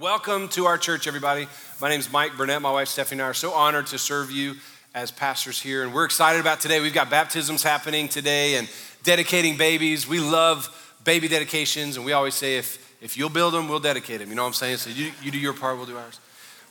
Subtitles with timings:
[0.00, 1.46] Welcome to our church, everybody.
[1.80, 2.60] My name is Mike Burnett.
[2.60, 4.54] My wife Stephanie and I are so honored to serve you
[4.92, 5.84] as pastors here.
[5.84, 6.80] And we're excited about today.
[6.80, 8.68] We've got baptisms happening today and
[9.04, 10.08] dedicating babies.
[10.08, 10.68] We love
[11.04, 14.30] baby dedications, and we always say, if, if you'll build them, we'll dedicate them.
[14.30, 14.78] You know what I'm saying?
[14.78, 16.18] So you, you do your part, we'll do ours.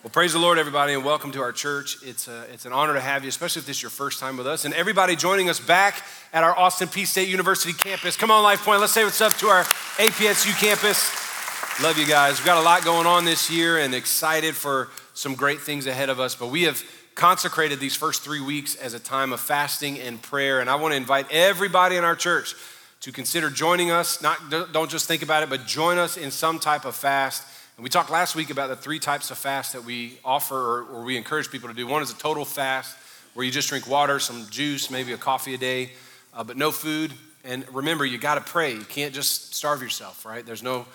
[0.04, 2.00] Well, praise the Lord, everybody, and welcome to our church.
[2.04, 4.36] It's, a, it's an honor to have you, especially if this is your first time
[4.36, 4.66] with us.
[4.66, 6.04] And everybody joining us back
[6.34, 8.18] at our Austin Peay State University campus.
[8.18, 11.32] Come on, Life Point, let's say what's up to our APSU campus.
[11.82, 12.38] Love you guys.
[12.38, 16.09] We've got a lot going on this year and excited for some great things ahead
[16.09, 16.36] of us.
[16.36, 16.84] But we have
[17.16, 20.59] consecrated these first three weeks as a time of fasting and prayer.
[20.59, 22.54] And I want to invite everybody in our church
[23.02, 24.22] to consider joining us.
[24.22, 24.38] Not,
[24.72, 27.44] don't just think about it, but join us in some type of fast.
[27.76, 30.84] And we talked last week about the three types of fast that we offer or,
[30.84, 31.88] or we encourage people to do.
[31.88, 32.95] One is a total fast,
[33.34, 35.94] where you just drink water, some juice, maybe a coffee a day,
[36.36, 37.14] uh, but no food.
[37.44, 38.73] And remember, you got to pray.
[38.73, 40.45] You can't just starve yourself, right?
[40.45, 40.86] There's no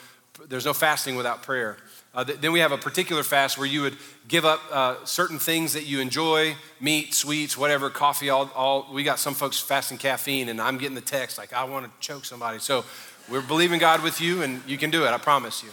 [0.49, 1.77] there's no fasting without prayer.
[2.15, 5.39] Uh, th- then we have a particular fast where you would give up uh, certain
[5.39, 8.31] things that you enjoy meat, sweets, whatever, coffee.
[8.31, 11.65] All, all we got some folks fasting caffeine, and I'm getting the text like, I
[11.65, 12.59] want to choke somebody.
[12.59, 12.85] So
[13.29, 15.71] we're believing God with you, and you can do it, I promise you.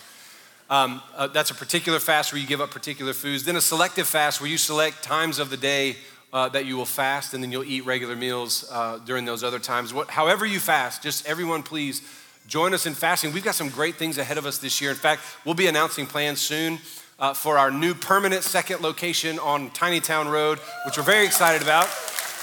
[0.70, 3.44] Um, uh, that's a particular fast where you give up particular foods.
[3.44, 5.96] Then a selective fast where you select times of the day
[6.34, 9.60] uh, that you will fast, and then you'll eat regular meals uh, during those other
[9.60, 9.94] times.
[9.94, 12.02] What, however, you fast, just everyone, please
[12.48, 13.34] join us in fasting.
[13.34, 14.92] We've got some great things ahead of us this year.
[14.92, 16.80] In fact, we'll be announcing plans soon
[17.20, 21.62] uh, for our new permanent second location on Tiny Town Road, which we're very excited
[21.62, 21.88] about.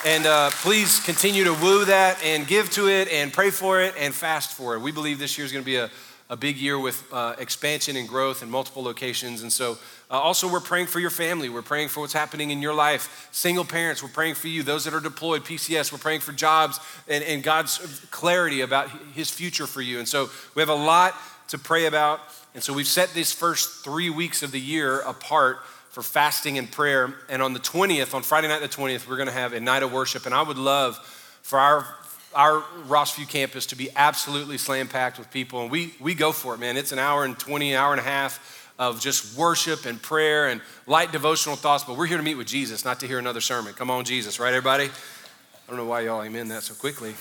[0.05, 3.95] And uh, please continue to woo that and give to it and pray for it
[3.97, 4.81] and fast for it.
[4.81, 5.91] We believe this year is going to be a,
[6.33, 9.43] a big year with uh, expansion and growth in multiple locations.
[9.43, 9.73] And so,
[10.11, 11.51] uh, also, we're praying for your family.
[11.51, 13.29] We're praying for what's happening in your life.
[13.33, 14.63] Single parents, we're praying for you.
[14.63, 17.79] Those that are deployed, PCS, we're praying for jobs and, and God's
[18.11, 19.99] clarity about His future for you.
[19.99, 21.15] And so, we have a lot
[21.49, 22.21] to pray about.
[22.55, 25.59] And so, we've set these first three weeks of the year apart
[25.91, 27.13] for fasting and prayer.
[27.29, 29.83] And on the 20th, on Friday night, the 20th, we're going to have a night
[29.83, 30.25] of worship.
[30.25, 30.97] And I would love
[31.43, 31.87] for our
[32.35, 35.63] our Rossview campus to be absolutely slam packed with people.
[35.63, 36.77] And we, we go for it, man.
[36.77, 40.61] It's an hour and 20, hour and a half of just worship and prayer and
[40.87, 41.85] light devotional thoughts.
[41.85, 43.75] But we're here to meet with Jesus, not to hear another sermon.
[43.75, 44.85] Come on, Jesus, right, everybody?
[44.85, 47.15] I don't know why y'all amen that so quickly.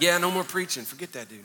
[0.00, 0.84] Yeah, no more preaching.
[0.84, 1.44] Forget that, dude.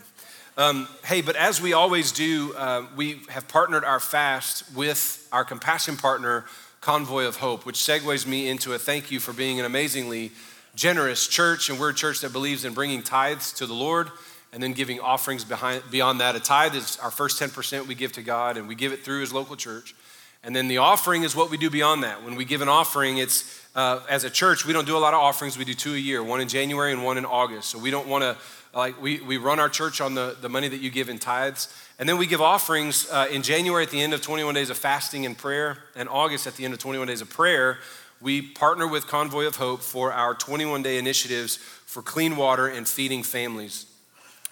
[0.55, 5.43] Um, hey, but as we always do, uh, we have partnered our fast with our
[5.43, 6.45] compassion partner,
[6.79, 10.31] Convoy of Hope, which segues me into a thank you for being an amazingly
[10.75, 14.09] generous church, and we're a church that believes in bringing tithes to the Lord
[14.51, 16.35] and then giving offerings behind, beyond that.
[16.35, 19.21] A tithe is our first 10% we give to God, and we give it through
[19.21, 19.95] His local church.
[20.43, 22.23] And then the offering is what we do beyond that.
[22.23, 25.13] When we give an offering, it's uh, as a church, we don't do a lot
[25.13, 25.57] of offerings.
[25.57, 27.69] We do two a year, one in January and one in August.
[27.69, 28.37] So we don't want to,
[28.77, 31.73] like, we, we run our church on the, the money that you give in tithes.
[31.97, 34.77] And then we give offerings uh, in January at the end of 21 days of
[34.77, 37.79] fasting and prayer, and August at the end of 21 days of prayer
[38.23, 42.87] we partner with Convoy of Hope for our 21 day initiatives for clean water and
[42.87, 43.85] feeding families.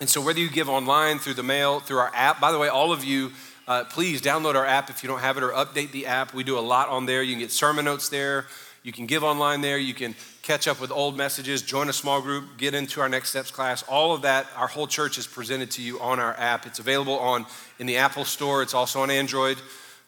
[0.02, 2.68] And so, whether you give online, through the mail, through our app, by the way,
[2.68, 3.32] all of you,
[3.68, 6.34] uh, please download our app if you don't have it or update the app.
[6.34, 7.24] We do a lot on there.
[7.24, 8.46] You can get sermon notes there.
[8.84, 9.78] You can give online there.
[9.78, 13.30] You can catch up with old messages, join a small group, get into our Next
[13.30, 13.84] Steps class.
[13.84, 16.66] All of that, our whole church is presented to you on our app.
[16.66, 17.46] It's available on
[17.80, 18.64] in the Apple Store.
[18.64, 19.58] It's also on Android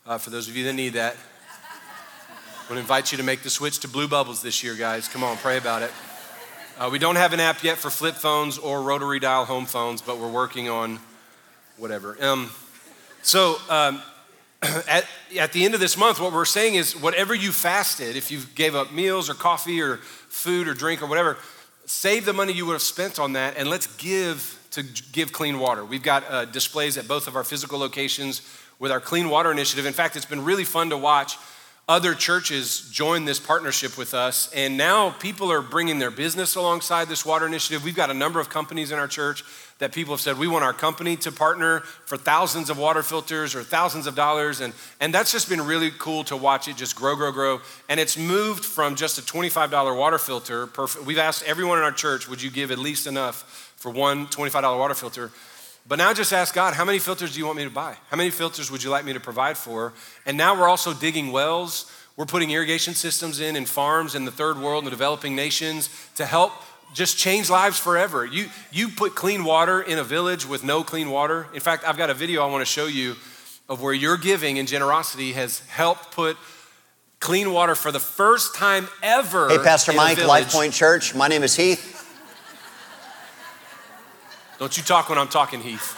[0.06, 1.16] uh, for those of you that need that.
[2.69, 5.07] To invite you to make the switch to Blue Bubbles this year, guys.
[5.07, 5.91] Come on, pray about it.
[6.79, 10.01] Uh, we don't have an app yet for flip phones or rotary dial home phones,
[10.01, 11.00] but we're working on
[11.78, 12.18] whatever.
[12.24, 12.50] Um,
[13.22, 14.01] so, um,
[14.88, 15.06] at,
[15.38, 18.40] at the end of this month, what we're saying is whatever you fasted, if you
[18.56, 21.38] gave up meals or coffee or food or drink or whatever,
[21.85, 25.59] save the money you would have spent on that and let's give to give clean
[25.59, 25.85] water.
[25.85, 28.41] We've got uh, displays at both of our physical locations
[28.80, 29.85] with our clean water initiative.
[29.85, 31.38] In fact, it's been really fun to watch
[31.88, 37.10] other churches joined this partnership with us, and now people are bringing their business alongside
[37.10, 37.84] this water initiative.
[37.84, 39.44] We've got a number of companies in our church
[39.80, 43.54] that people have said, we want our company to partner for thousands of water filters
[43.54, 44.62] or thousands of dollars.
[44.62, 47.60] And, and that's just been really cool to watch it just grow, grow, grow.
[47.90, 50.68] And it's moved from just a $25 water filter.
[50.68, 54.28] Per, we've asked everyone in our church, would you give at least enough for one
[54.28, 55.31] $25 water filter?
[55.88, 57.97] But now just ask God, how many filters do you want me to buy?
[58.09, 59.94] How many filters would you like me to provide for?
[60.25, 61.91] And now we're also digging wells.
[62.15, 65.89] We're putting irrigation systems in in farms in the third world and the developing nations
[66.15, 66.53] to help
[66.94, 68.25] just change lives forever.
[68.25, 71.47] You, you put clean water in a village with no clean water.
[71.53, 73.15] In fact, I've got a video I want to show you
[73.68, 76.38] of where your giving and generosity has helped put
[77.19, 79.50] clean water for the first time ever.
[79.50, 81.15] Hey, Pastor Mike, Life Point Church.
[81.15, 81.93] My name is Heath.
[84.63, 85.98] Don't you talk when I'm talking, Heath.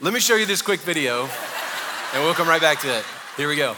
[0.00, 1.28] Let me show you this quick video,
[2.12, 3.04] and we'll come right back to it.
[3.36, 3.76] Here we go.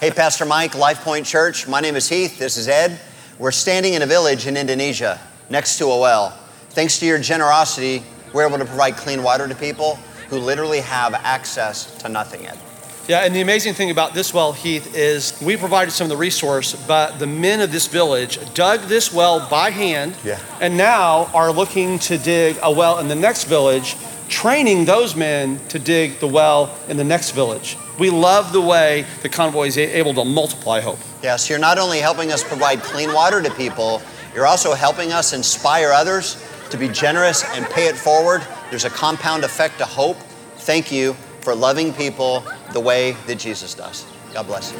[0.00, 1.66] hey, Pastor Mike, Life Point Church.
[1.66, 2.38] My name is Heath.
[2.38, 3.00] This is Ed.
[3.40, 5.18] We're standing in a village in Indonesia
[5.50, 6.30] next to a well.
[6.68, 9.96] Thanks to your generosity, we're able to provide clean water to people
[10.28, 12.56] who literally have access to nothing yet.
[13.06, 16.16] Yeah, and the amazing thing about this well, Heath, is we provided some of the
[16.16, 20.38] resource, but the men of this village dug this well by hand yeah.
[20.58, 23.96] and now are looking to dig a well in the next village,
[24.30, 27.76] training those men to dig the well in the next village.
[27.98, 30.98] We love the way the convoy is able to multiply hope.
[31.22, 34.00] Yeah, so you're not only helping us provide clean water to people,
[34.34, 38.42] you're also helping us inspire others to be generous and pay it forward.
[38.70, 40.16] There's a compound effect to hope.
[40.56, 41.14] Thank you
[41.44, 42.42] for loving people
[42.72, 44.06] the way that Jesus does.
[44.32, 44.78] God bless you.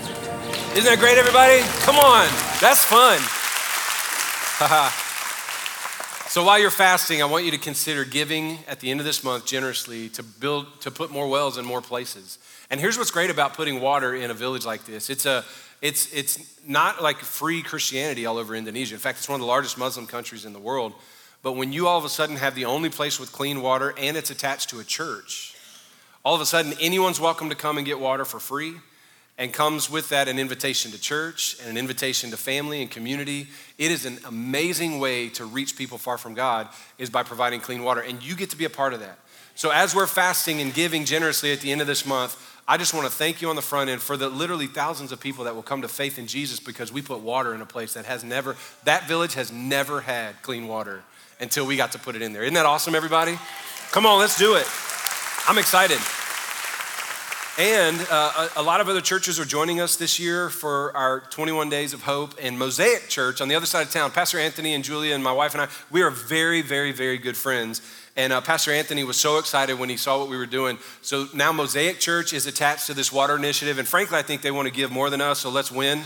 [0.76, 1.60] Isn't that great, everybody?
[1.84, 2.26] Come on,
[2.58, 3.20] that's fun.
[6.28, 9.22] so while you're fasting, I want you to consider giving at the end of this
[9.22, 12.38] month generously to build to put more wells in more places.
[12.70, 15.10] And here's what's great about putting water in a village like this.
[15.10, 15.44] It's a
[15.82, 18.94] it's it's not like free Christianity all over Indonesia.
[18.94, 20.94] In fact, it's one of the largest Muslim countries in the world.
[21.42, 24.16] But when you all of a sudden have the only place with clean water and
[24.16, 25.53] it's attached to a church,
[26.24, 28.74] all of a sudden anyone's welcome to come and get water for free.
[29.36, 33.48] And comes with that an invitation to church and an invitation to family and community.
[33.78, 36.68] It is an amazing way to reach people far from God
[36.98, 38.00] is by providing clean water.
[38.00, 39.18] And you get to be a part of that.
[39.56, 42.94] So as we're fasting and giving generously at the end of this month, I just
[42.94, 45.54] want to thank you on the front end for the literally thousands of people that
[45.54, 48.24] will come to faith in Jesus because we put water in a place that has
[48.24, 51.02] never, that village has never had clean water
[51.40, 52.42] until we got to put it in there.
[52.42, 53.36] Isn't that awesome, everybody?
[53.90, 54.66] Come on, let's do it.
[55.46, 55.98] I'm excited.
[57.58, 61.20] And uh, a, a, lot of other churches are joining us this year for our
[61.20, 62.34] 21 Days of Hope.
[62.40, 65.32] And Mosaic Church on the other side of town, Pastor Anthony and Julia and my
[65.32, 67.82] wife and I, we are very, very, very good friends.
[68.16, 70.78] And uh, Pastor Anthony was so excited when he saw what we were doing.
[71.02, 73.78] So now Mosaic Church is attached to this water initiative.
[73.78, 75.40] And frankly, I think they want to give more than us.
[75.40, 76.04] So let's win.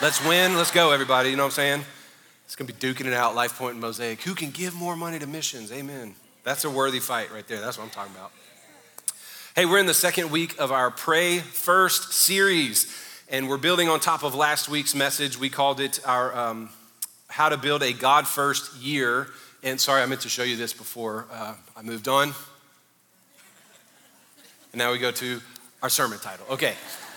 [0.00, 0.56] Let's win.
[0.56, 1.30] Let's go, everybody.
[1.30, 1.84] You know what I'm saying?
[2.44, 4.22] It's going to be duking it out, Life Point and Mosaic.
[4.22, 5.72] Who can give more money to missions?
[5.72, 6.14] Amen.
[6.44, 7.60] That's a worthy fight right there.
[7.60, 8.30] That's what I'm talking about.
[9.54, 12.90] Hey, we're in the second week of our Pray First series,
[13.28, 15.38] and we're building on top of last week's message.
[15.38, 16.70] We called it our um,
[17.28, 19.28] How to Build a God First Year.
[19.62, 22.32] And sorry, I meant to show you this before uh, I moved on.
[24.72, 25.42] And now we go to
[25.82, 26.46] our sermon title.
[26.48, 26.72] Okay.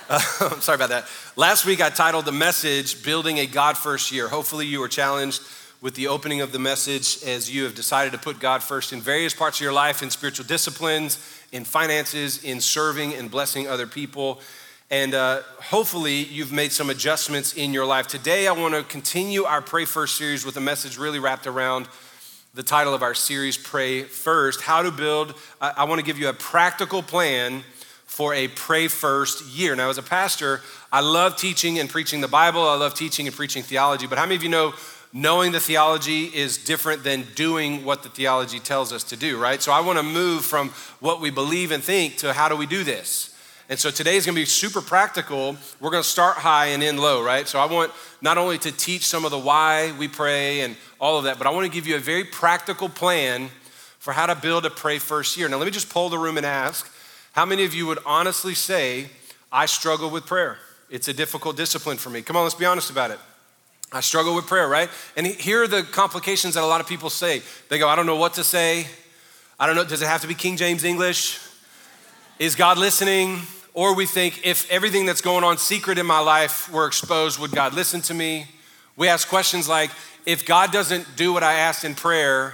[0.10, 0.20] Uh,
[0.60, 1.08] sorry about that.
[1.38, 4.28] Last week I titled the message Building a God First Year.
[4.28, 5.42] Hopefully, you were challenged
[5.86, 9.00] with the opening of the message as you have decided to put God first in
[9.00, 11.20] various parts of your life, in spiritual disciplines,
[11.52, 14.42] in finances, in serving and blessing other people.
[14.90, 18.08] And uh, hopefully, you've made some adjustments in your life.
[18.08, 21.88] Today, I want to continue our Pray First series with a message really wrapped around
[22.56, 25.36] the title of our series, Pray First How to Build.
[25.62, 27.64] I, I want to give you a practical plan
[28.08, 29.76] for a Pray First year.
[29.76, 30.62] Now, as a pastor,
[30.92, 34.26] I love teaching and preaching the Bible, I love teaching and preaching theology, but how
[34.26, 34.74] many of you know
[35.16, 39.62] knowing the theology is different than doing what the theology tells us to do, right?
[39.62, 42.66] So I want to move from what we believe and think to how do we
[42.66, 43.34] do this?
[43.70, 45.56] And so today is going to be super practical.
[45.80, 47.48] We're going to start high and end low, right?
[47.48, 51.18] So I want not only to teach some of the why we pray and all
[51.18, 53.48] of that, but I want to give you a very practical plan
[54.00, 55.48] for how to build a pray first year.
[55.48, 56.92] Now, let me just poll the room and ask
[57.32, 59.06] how many of you would honestly say,
[59.50, 60.58] I struggle with prayer?
[60.90, 62.22] It's a difficult discipline for me.
[62.22, 63.20] Come on, let's be honest about it.
[63.96, 64.90] I struggle with prayer, right?
[65.16, 67.42] And here are the complications that a lot of people say.
[67.70, 68.88] They go, I don't know what to say.
[69.58, 71.40] I don't know, does it have to be King James English?
[72.38, 73.40] Is God listening?
[73.74, 77.52] Or we think, if everything that's going on secret in my life were exposed, would
[77.52, 78.48] God listen to me?
[78.98, 79.92] We ask questions like,
[80.26, 82.54] if God doesn't do what I asked in prayer,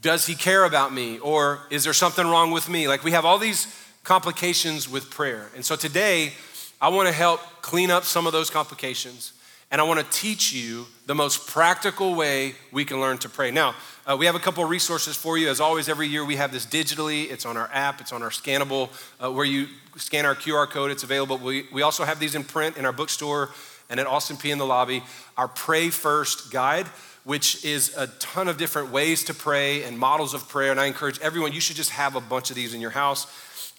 [0.00, 1.18] does he care about me?
[1.18, 2.86] Or is there something wrong with me?
[2.86, 3.66] Like we have all these
[4.04, 5.50] complications with prayer.
[5.56, 6.34] And so today,
[6.80, 9.32] I want to help clean up some of those complications
[9.70, 13.50] and I want to teach you the most practical way we can learn to pray.
[13.50, 13.74] Now,
[14.04, 15.48] uh, we have a couple of resources for you.
[15.48, 17.30] As always, every year we have this digitally.
[17.30, 18.90] It's on our app, it's on our scannable,
[19.22, 21.38] uh, where you scan our QR code, it's available.
[21.38, 23.50] We, we also have these in print in our bookstore
[23.88, 25.02] and at Austin Peay in the lobby.
[25.36, 26.86] Our Pray First guide,
[27.24, 30.70] which is a ton of different ways to pray and models of prayer.
[30.70, 33.26] And I encourage everyone, you should just have a bunch of these in your house.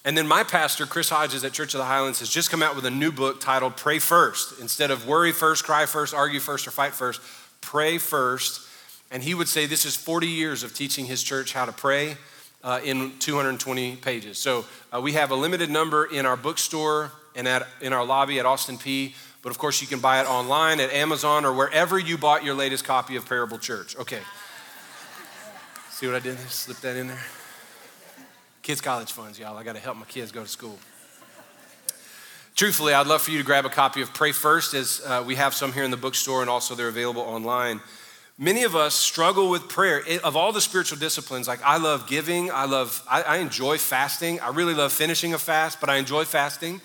[0.04, 2.74] And then my pastor, Chris Hodges at Church of the Highlands, has just come out
[2.74, 4.60] with a new book titled Pray First.
[4.60, 7.20] Instead of worry first, cry first, argue first, or fight first,
[7.60, 8.66] pray first.
[9.12, 12.16] And he would say this is 40 years of teaching his church how to pray
[12.64, 14.38] uh, in 220 pages.
[14.38, 18.40] So uh, we have a limited number in our bookstore and at, in our lobby
[18.40, 19.14] at Austin Peay.
[19.42, 22.54] But of course, you can buy it online at Amazon or wherever you bought your
[22.54, 23.96] latest copy of Parable Church.
[23.96, 24.20] Okay.
[25.90, 26.38] See what I did?
[26.48, 27.22] Slip that in there.
[28.62, 29.56] Kids' college funds, y'all.
[29.56, 30.78] I got to help my kids go to school.
[32.54, 35.34] Truthfully, I'd love for you to grab a copy of Pray First, as uh, we
[35.34, 37.80] have some here in the bookstore and also they're available online.
[38.38, 40.00] Many of us struggle with prayer.
[40.06, 43.78] It, of all the spiritual disciplines, like I love giving, I love, I, I enjoy
[43.78, 44.38] fasting.
[44.38, 46.80] I really love finishing a fast, but I enjoy fasting.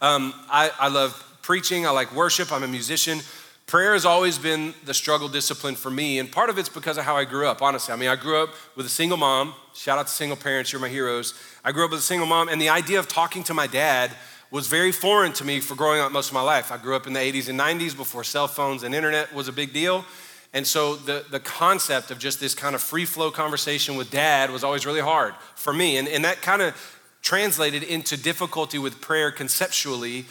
[0.00, 3.20] Um, I, I love preaching, I like worship, I'm a musician.
[3.68, 7.04] Prayer has always been the struggle discipline for me, and part of it's because of
[7.04, 7.92] how I grew up, honestly.
[7.92, 9.52] I mean, I grew up with a single mom.
[9.74, 11.34] Shout out to single parents, you're my heroes.
[11.62, 14.10] I grew up with a single mom, and the idea of talking to my dad
[14.50, 16.72] was very foreign to me for growing up most of my life.
[16.72, 19.52] I grew up in the 80s and 90s before cell phones and internet was a
[19.52, 20.06] big deal.
[20.54, 24.50] And so the, the concept of just this kind of free flow conversation with dad
[24.50, 25.98] was always really hard for me.
[25.98, 30.24] And, and that kind of translated into difficulty with prayer conceptually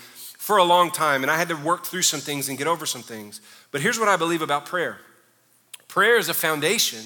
[0.47, 1.23] for a long time.
[1.23, 3.41] And I had to work through some things and get over some things.
[3.71, 4.97] But here's what I believe about prayer
[5.89, 7.03] prayer is a foundation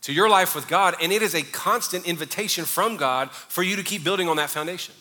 [0.00, 3.76] to your life with God, and it is a constant invitation from God for you
[3.76, 4.94] to keep building on that foundation.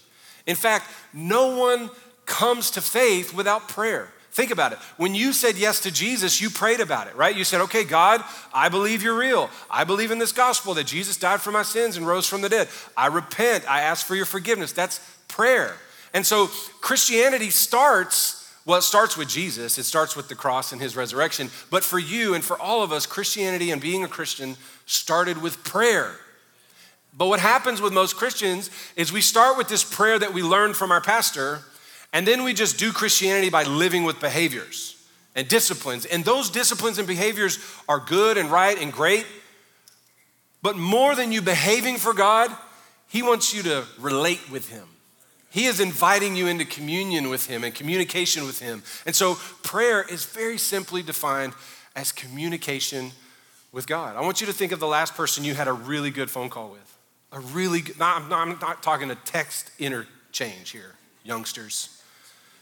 [0.46, 1.90] In fact, no one
[2.26, 4.12] comes to faith without prayer.
[4.32, 4.80] Think about it.
[4.98, 7.36] When you said yes to Jesus, you prayed about it, right?
[7.36, 8.22] You said, okay, God,
[8.54, 9.50] I believe you're real.
[9.72, 12.50] I believe in this gospel that Jesus died for my sins and rose from the
[12.50, 12.68] dead.
[12.98, 13.72] I repent.
[13.72, 14.74] I ask for your forgiveness.
[14.74, 15.78] That's prayer.
[16.14, 16.48] And so
[16.82, 21.50] Christianity starts, well, it starts with Jesus, it starts with the cross and his resurrection.
[21.70, 25.64] But for you and for all of us, Christianity and being a Christian started with
[25.64, 26.16] prayer.
[27.18, 30.76] But what happens with most Christians is we start with this prayer that we learned
[30.76, 31.60] from our pastor,
[32.14, 34.96] and then we just do Christianity by living with behaviors
[35.36, 36.06] and disciplines.
[36.06, 39.26] And those disciplines and behaviors are good and right and great.
[40.62, 42.56] But more than you behaving for God,
[43.08, 44.88] He wants you to relate with Him.
[45.52, 48.84] He is inviting you into communion with Him and communication with Him.
[49.06, 51.54] And so prayer is very simply defined
[51.96, 53.12] as communication
[53.72, 54.16] with God.
[54.16, 56.50] I want you to think of the last person you had a really good phone
[56.50, 56.90] call with
[57.32, 62.02] a really good, I'm, not, I'm not talking a text interchange here, youngsters.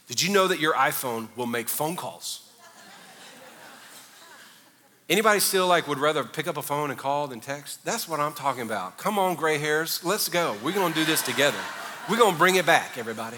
[0.06, 2.44] Did you know that your iPhone will make phone calls?
[5.08, 7.82] Anybody still like would rather pick up a phone and call than text?
[7.82, 8.98] That's what I'm talking about.
[8.98, 10.54] Come on, gray hairs, let's go.
[10.62, 11.56] We're gonna do this together.
[12.08, 13.36] We're gonna bring it back, everybody.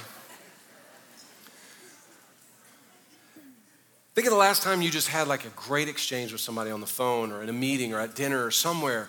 [4.14, 6.80] Think of the last time you just had like a great exchange with somebody on
[6.80, 9.08] the phone or in a meeting or at dinner or somewhere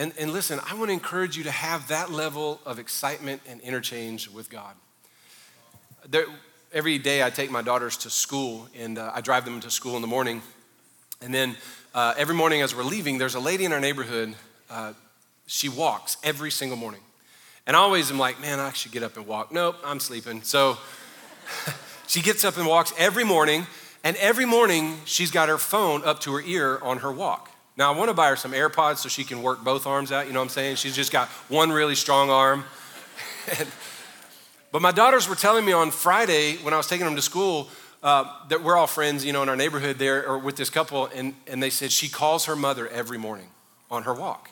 [0.00, 3.60] and, and listen, I want to encourage you to have that level of excitement and
[3.60, 4.74] interchange with God.
[6.08, 6.24] There,
[6.72, 9.96] every day I take my daughters to school and uh, I drive them to school
[9.96, 10.40] in the morning.
[11.20, 11.54] And then
[11.94, 14.34] uh, every morning as we're leaving, there's a lady in our neighborhood.
[14.70, 14.94] Uh,
[15.46, 17.02] she walks every single morning.
[17.66, 19.52] And I always am like, man, I should get up and walk.
[19.52, 20.42] Nope, I'm sleeping.
[20.42, 20.78] So
[22.06, 23.66] she gets up and walks every morning.
[24.02, 27.50] And every morning, she's got her phone up to her ear on her walk.
[27.76, 30.26] Now, I want to buy her some AirPods so she can work both arms out.
[30.26, 30.76] You know what I'm saying?
[30.76, 32.64] She's just got one really strong arm.
[34.72, 37.68] but my daughters were telling me on Friday when I was taking them to school
[38.02, 41.06] uh, that we're all friends, you know, in our neighborhood there or with this couple,
[41.14, 43.48] and, and they said she calls her mother every morning
[43.90, 44.50] on her walk.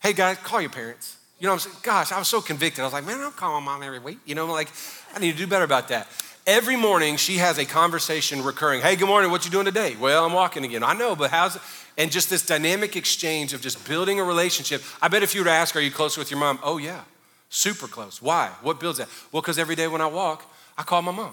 [0.00, 1.16] Hey, guys, call your parents.
[1.38, 1.82] You know what I'm saying?
[1.82, 2.80] Gosh, I was so convicted.
[2.80, 4.18] I was like, man, I'm calling my mom every week.
[4.24, 4.70] You know, like,
[5.14, 6.08] I need to do better about that.
[6.46, 8.82] Every morning, she has a conversation recurring.
[8.82, 9.30] Hey, good morning.
[9.30, 9.96] What you doing today?
[9.98, 10.82] Well, I'm walking again.
[10.82, 11.62] I know, but how's it?
[11.96, 14.82] And just this dynamic exchange of just building a relationship.
[15.00, 16.58] I bet if you were to ask, Are you close with your mom?
[16.62, 17.02] Oh, yeah,
[17.48, 18.20] super close.
[18.20, 18.50] Why?
[18.62, 19.08] What builds that?
[19.32, 20.44] Well, because every day when I walk,
[20.76, 21.32] I call my mom.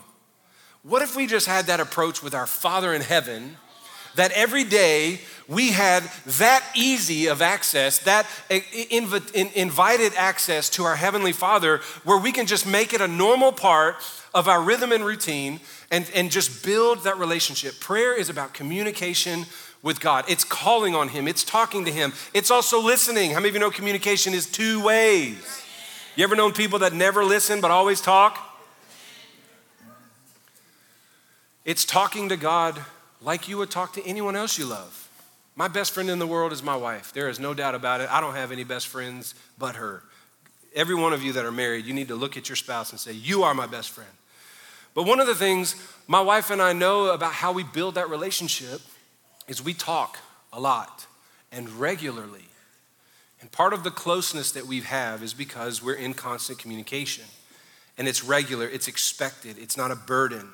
[0.83, 3.57] What if we just had that approach with our Father in heaven?
[4.15, 10.95] That every day we had that easy of access, that inv- invited access to our
[10.95, 13.97] Heavenly Father, where we can just make it a normal part
[14.33, 15.59] of our rhythm and routine
[15.91, 17.79] and, and just build that relationship.
[17.79, 19.45] Prayer is about communication
[19.83, 20.25] with God.
[20.29, 23.31] It's calling on Him, it's talking to Him, it's also listening.
[23.31, 25.61] How many of you know communication is two ways?
[26.15, 28.47] You ever known people that never listen but always talk?
[31.65, 32.81] It's talking to God
[33.21, 35.07] like you would talk to anyone else you love.
[35.55, 37.13] My best friend in the world is my wife.
[37.13, 38.11] There is no doubt about it.
[38.11, 40.03] I don't have any best friends but her.
[40.73, 42.99] Every one of you that are married, you need to look at your spouse and
[42.99, 44.09] say, You are my best friend.
[44.93, 45.75] But one of the things
[46.07, 48.81] my wife and I know about how we build that relationship
[49.47, 50.17] is we talk
[50.51, 51.05] a lot
[51.51, 52.45] and regularly.
[53.41, 57.25] And part of the closeness that we have is because we're in constant communication.
[57.97, 60.49] And it's regular, it's expected, it's not a burden.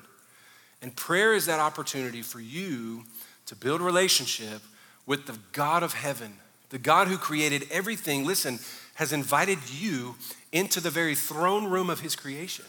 [0.82, 3.04] And prayer is that opportunity for you
[3.46, 4.60] to build relationship
[5.06, 6.34] with the God of heaven,
[6.70, 8.24] the God who created everything.
[8.24, 8.58] Listen,
[8.94, 10.16] has invited you
[10.52, 12.64] into the very throne room of his creation.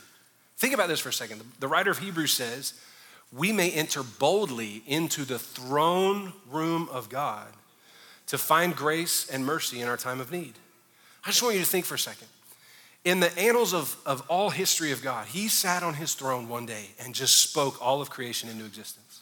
[0.58, 1.42] Think about this for a second.
[1.60, 2.74] The writer of Hebrews says,
[3.32, 7.48] we may enter boldly into the throne room of God
[8.28, 10.54] to find grace and mercy in our time of need.
[11.26, 12.28] I just want you to think for a second.
[13.06, 16.66] In the annals of, of all history of God, he sat on his throne one
[16.66, 19.22] day and just spoke all of creation into existence.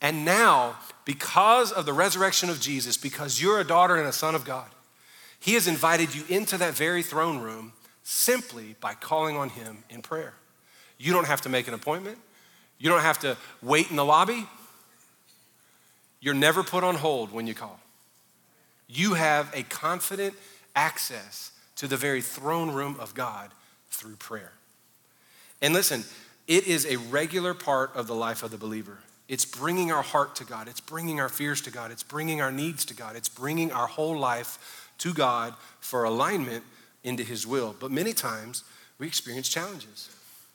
[0.00, 4.34] And now, because of the resurrection of Jesus, because you're a daughter and a son
[4.34, 4.68] of God,
[5.38, 10.02] he has invited you into that very throne room simply by calling on him in
[10.02, 10.34] prayer.
[10.98, 12.18] You don't have to make an appointment.
[12.78, 14.46] You don't have to wait in the lobby.
[16.20, 17.78] You're never put on hold when you call.
[18.88, 20.34] You have a confident
[20.74, 23.50] access to the very throne room of God
[23.90, 24.52] through prayer.
[25.62, 26.04] And listen,
[26.46, 28.98] it is a regular part of the life of the believer.
[29.28, 32.52] It's bringing our heart to God, it's bringing our fears to God, it's bringing our
[32.52, 36.64] needs to God, it's bringing our whole life to God for alignment
[37.02, 37.74] into His will.
[37.78, 38.62] But many times
[38.98, 40.10] we experience challenges.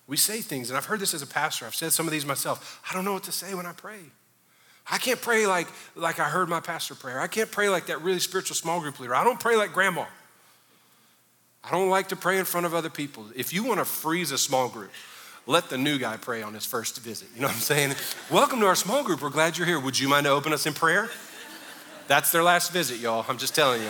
[0.08, 2.26] We say things, and I've heard this as a pastor, I've said some of these
[2.26, 2.82] myself.
[2.90, 4.00] I don't know what to say when I pray.
[4.90, 7.16] I can't pray like, like I heard my pastor pray.
[7.16, 9.16] I can't pray like that really spiritual small group leader.
[9.16, 10.06] I don't pray like grandma.
[11.64, 13.28] I don't like to pray in front of other people.
[13.36, 14.92] If you want to freeze a small group,
[15.46, 17.28] let the new guy pray on his first visit.
[17.36, 17.96] You know what I'm saying?
[18.32, 19.22] Welcome to our small group.
[19.22, 19.80] We're glad you're here.
[19.80, 21.10] Would you mind to open us in prayer?
[22.08, 23.26] That's their last visit, y'all.
[23.30, 23.90] I'm just telling you.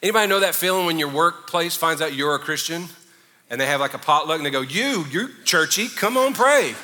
[0.00, 2.84] Anybody know that feeling when your workplace finds out you're a Christian
[3.50, 6.74] and they have like a potluck and they go, You, you're churchy, come on, pray.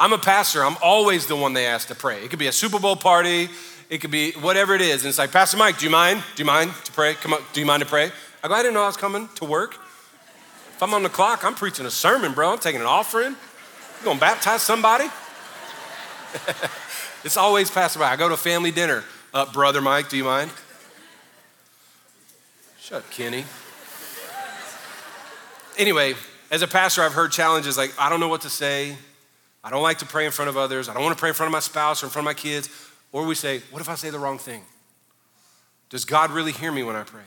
[0.00, 0.64] I'm a pastor.
[0.64, 2.24] I'm always the one they ask to pray.
[2.24, 3.50] It could be a Super Bowl party,
[3.90, 5.02] it could be whatever it is.
[5.02, 6.22] And it's like, Pastor Mike, do you mind?
[6.36, 7.14] Do you mind to pray?
[7.14, 8.12] Come on, do you mind to pray?
[8.42, 9.74] I go, I didn't know I was coming to work.
[9.74, 12.52] If I'm on the clock, I'm preaching a sermon, bro.
[12.52, 13.32] I'm taking an offering.
[13.32, 15.06] You gonna baptize somebody?
[17.24, 18.12] it's always Pastor Mike.
[18.12, 19.04] I go to family dinner.
[19.34, 20.50] Uh, Brother Mike, do you mind?
[22.78, 23.44] Shut, Kenny.
[25.76, 26.14] Anyway,
[26.50, 28.96] as a pastor, I've heard challenges like, I don't know what to say.
[29.62, 30.88] I don't like to pray in front of others.
[30.88, 32.34] I don't want to pray in front of my spouse or in front of my
[32.34, 32.68] kids.
[33.12, 34.62] Or we say, what if I say the wrong thing?
[35.88, 37.24] Does God really hear me when I pray?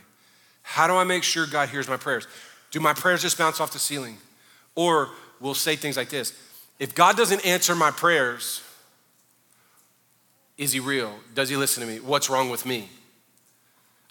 [0.61, 2.25] How do I make sure God hears my prayers?
[2.71, 4.17] Do my prayers just bounce off the ceiling?
[4.75, 6.33] Or we'll say things like this
[6.79, 8.61] If God doesn't answer my prayers,
[10.57, 11.13] is he real?
[11.33, 11.99] Does he listen to me?
[11.99, 12.89] What's wrong with me?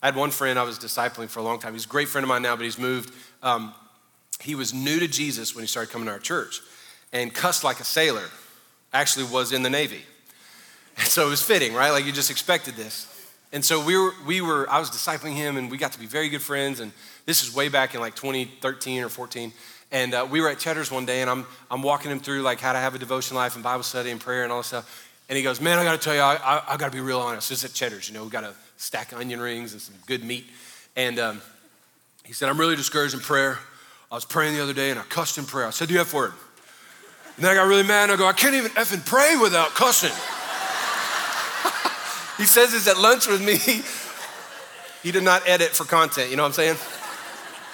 [0.02, 1.72] I had one friend I was discipling for a long time.
[1.72, 3.14] He's a great friend of mine now, but he's moved.
[3.42, 3.72] Um,
[4.40, 6.61] he was new to Jesus when he started coming to our church
[7.12, 8.28] and cussed like a sailor.
[8.92, 10.02] Actually, was in the Navy.
[10.98, 11.90] And so it was fitting, right?
[11.90, 13.09] Like you just expected this.
[13.52, 16.07] And so we were, we were, I was discipling him and we got to be
[16.07, 16.81] very good friends.
[16.81, 16.90] And
[17.26, 19.52] this is way back in like 2013 or 14.
[19.90, 22.61] And uh, we were at Cheddar's one day and I'm, I'm walking him through like
[22.61, 25.09] how to have a devotion life and Bible study and prayer and all this stuff.
[25.28, 27.00] And he goes, man, I got to tell you, I, I, I got to be
[27.00, 27.50] real honest.
[27.50, 29.94] This is at Cheddar's, you know, we got a stack of onion rings and some
[30.07, 30.46] good meat.
[30.96, 31.42] And um,
[32.24, 33.59] he said, I'm really discouraged in prayer.
[34.11, 35.66] I was praying the other day and I cussed in prayer.
[35.66, 36.33] I said the F word.
[37.37, 39.70] And then I got really mad and I go, I can't even effing pray without
[39.70, 40.12] cussing.
[42.42, 43.57] He says this at lunch with me.
[45.05, 46.76] he did not edit for content, you know what I'm saying?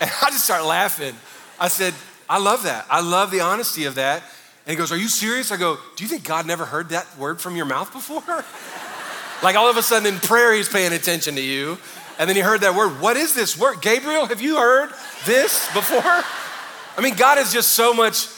[0.02, 1.14] And I just start laughing.
[1.58, 1.94] I said,
[2.28, 2.84] I love that.
[2.90, 4.22] I love the honesty of that.
[4.66, 5.50] And he goes, Are you serious?
[5.50, 8.22] I go, Do you think God never heard that word from your mouth before?
[9.42, 11.78] like all of a sudden in prayer, he's paying attention to you.
[12.18, 13.00] And then he heard that word.
[13.00, 13.80] What is this word?
[13.80, 14.90] Gabriel, have you heard
[15.24, 16.02] this before?
[16.04, 18.28] I mean, God is just so much,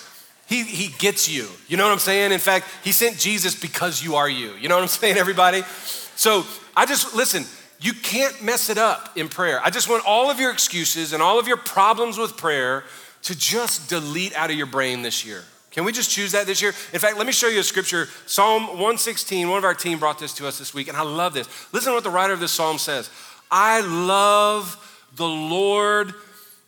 [0.47, 1.49] he, he gets you.
[1.67, 2.31] You know what I'm saying?
[2.31, 4.55] In fact, he sent Jesus because you are you.
[4.55, 5.65] You know what I'm saying, everybody?
[6.21, 6.45] So
[6.77, 7.47] I just, listen,
[7.81, 9.59] you can't mess it up in prayer.
[9.65, 12.85] I just want all of your excuses and all of your problems with prayer
[13.23, 15.45] to just delete out of your brain this year.
[15.71, 16.75] Can we just choose that this year?
[16.93, 18.07] In fact, let me show you a scripture.
[18.27, 21.33] Psalm 116, one of our team brought this to us this week, and I love
[21.33, 21.49] this.
[21.73, 23.09] Listen to what the writer of this psalm says
[23.51, 24.77] I love
[25.17, 26.13] the Lord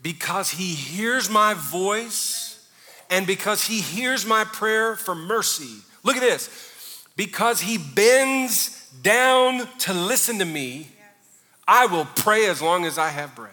[0.01, 2.67] because he hears my voice
[3.11, 5.83] and because he hears my prayer for mercy.
[6.05, 7.05] Look at this.
[7.17, 10.89] Because he bends down to listen to me,
[11.67, 13.51] I will pray as long as I have breath.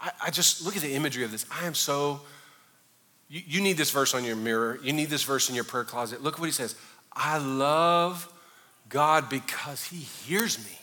[0.00, 1.46] I, I just look at the imagery of this.
[1.50, 2.20] I am so,
[3.28, 4.78] you, you need this verse on your mirror.
[4.82, 6.22] You need this verse in your prayer closet.
[6.22, 6.74] Look what he says.
[7.12, 8.32] I love
[8.88, 10.78] God because he hears me.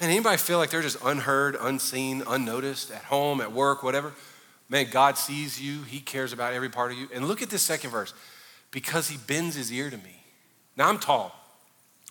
[0.00, 4.12] And anybody feel like they're just unheard, unseen, unnoticed at home, at work, whatever?
[4.68, 5.82] Man, God sees you.
[5.82, 7.08] He cares about every part of you.
[7.14, 8.12] And look at this second verse.
[8.70, 10.22] Because he bends his ear to me.
[10.76, 11.34] Now I'm tall.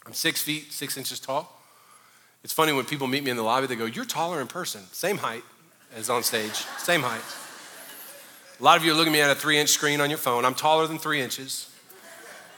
[0.06, 1.52] I'm six feet, six inches tall.
[2.44, 4.82] It's funny when people meet me in the lobby, they go, You're taller in person.
[4.92, 5.44] Same height
[5.96, 7.24] as on stage, same height.
[8.60, 10.20] A lot of you are looking at me at a three inch screen on your
[10.20, 10.46] phone.
[10.46, 11.70] I'm taller than three inches,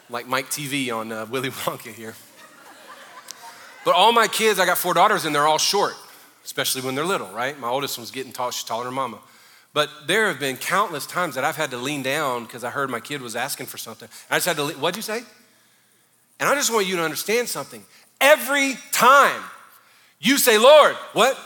[0.09, 2.15] like Mike Teavee on uh, Willy Wonka here.
[3.85, 5.93] But all my kids, I got four daughters, and they're all short,
[6.43, 7.57] especially when they're little, right?
[7.57, 9.19] My oldest one's getting tall, she's taller than mama.
[9.73, 12.89] But there have been countless times that I've had to lean down because I heard
[12.89, 14.09] my kid was asking for something.
[14.29, 15.21] I just had to, what'd you say?
[16.39, 17.83] And I just want you to understand something.
[18.21, 19.41] Every time
[20.19, 21.37] You say, Lord, what?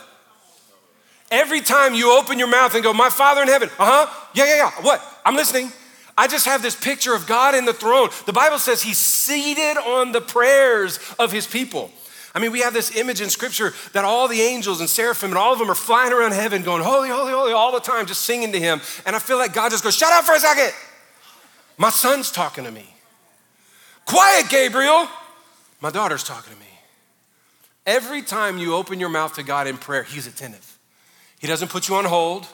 [1.30, 4.46] Every time you open your mouth and go, My Father in heaven, uh huh, yeah,
[4.46, 5.02] yeah, yeah, what?
[5.26, 5.72] I'm listening.
[6.18, 8.10] I just have this picture of God in the throne.
[8.26, 11.92] The Bible says he's seated on the prayers of his people.
[12.34, 15.38] I mean, we have this image in scripture that all the angels and seraphim and
[15.38, 18.22] all of them are flying around heaven going, Holy, holy, holy, all the time, just
[18.22, 18.82] singing to him.
[19.06, 20.74] And I feel like God just goes, Shut up for a second.
[21.78, 22.94] My son's talking to me.
[24.06, 25.08] Quiet, Gabriel.
[25.80, 26.66] My daughter's talking to me.
[27.86, 30.78] Every time you open your mouth to God in prayer, he's attentive.
[31.40, 32.46] He doesn't put you on hold.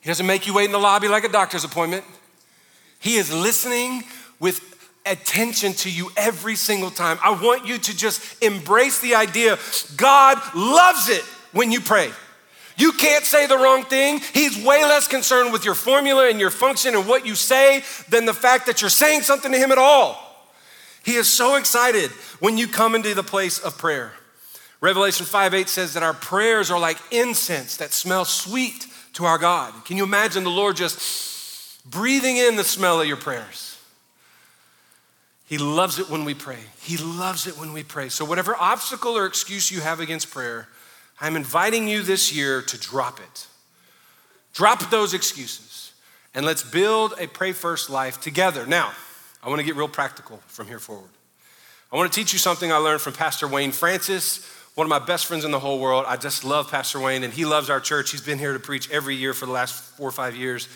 [0.00, 2.04] He doesn't make you wait in the lobby like a doctor's appointment.
[2.98, 4.04] He is listening
[4.38, 4.60] with
[5.06, 7.18] attention to you every single time.
[7.22, 9.58] I want you to just embrace the idea
[9.96, 12.10] God loves it when you pray.
[12.76, 14.20] You can't say the wrong thing.
[14.34, 18.26] He's way less concerned with your formula and your function and what you say than
[18.26, 20.25] the fact that you're saying something to Him at all.
[21.06, 24.12] He is so excited when you come into the place of prayer.
[24.80, 29.38] Revelation 5 8 says that our prayers are like incense that smells sweet to our
[29.38, 29.72] God.
[29.84, 33.78] Can you imagine the Lord just breathing in the smell of your prayers?
[35.44, 36.58] He loves it when we pray.
[36.80, 38.08] He loves it when we pray.
[38.08, 40.66] So, whatever obstacle or excuse you have against prayer,
[41.20, 43.46] I'm inviting you this year to drop it.
[44.54, 45.92] Drop those excuses
[46.34, 48.66] and let's build a pray first life together.
[48.66, 48.90] Now,
[49.46, 51.08] I want to get real practical from here forward.
[51.92, 54.98] I want to teach you something I learned from Pastor Wayne Francis one of my
[54.98, 56.04] best friends in the whole world.
[56.06, 58.10] I just love Pastor Wayne, and he loves our church.
[58.10, 60.68] He's been here to preach every year for the last four or five years.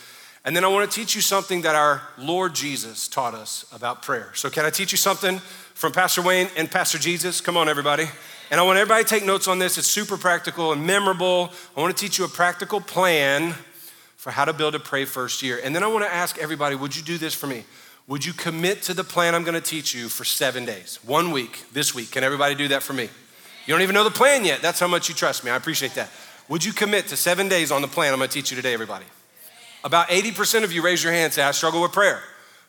[0.43, 4.03] And then I want to teach you something that our Lord Jesus taught us about
[4.03, 4.31] prayer.
[4.35, 5.39] So, can I teach you something
[5.75, 7.43] from Pastor Wayne and Pastor Jesus?
[7.43, 8.07] Come on, everybody.
[8.51, 9.77] And I want everybody to take notes on this.
[9.77, 11.51] It's super practical and memorable.
[11.77, 13.53] I want to teach you a practical plan
[14.17, 15.61] for how to build a pray first year.
[15.63, 17.65] And then I want to ask everybody would you do this for me?
[18.07, 21.31] Would you commit to the plan I'm going to teach you for seven days, one
[21.31, 22.11] week, this week?
[22.11, 23.09] Can everybody do that for me?
[23.67, 24.63] You don't even know the plan yet.
[24.63, 25.51] That's how much you trust me.
[25.51, 26.11] I appreciate that.
[26.49, 29.05] Would you commit to seven days on the plan I'm gonna teach you today, everybody?
[29.85, 32.21] About 80% of you raise your hand and say, I struggle with prayer.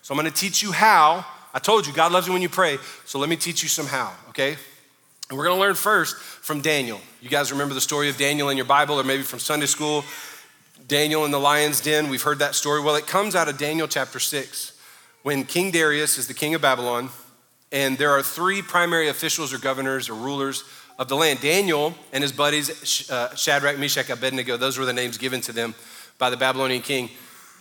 [0.03, 1.25] So I'm gonna teach you how.
[1.53, 2.77] I told you, God loves you when you pray.
[3.05, 4.55] So let me teach you some how, okay?
[5.29, 7.01] And we're gonna learn first from Daniel.
[7.21, 10.05] You guys remember the story of Daniel in your Bible or maybe from Sunday school?
[10.87, 12.81] Daniel in the lion's den, we've heard that story.
[12.81, 14.73] Well, it comes out of Daniel chapter 6
[15.23, 17.09] when King Darius is the king of Babylon,
[17.71, 20.63] and there are three primary officials or governors or rulers
[20.99, 21.39] of the land.
[21.41, 25.73] Daniel and his buddies, uh, Shadrach, Meshach, Abednego, those were the names given to them
[26.17, 27.09] by the Babylonian king.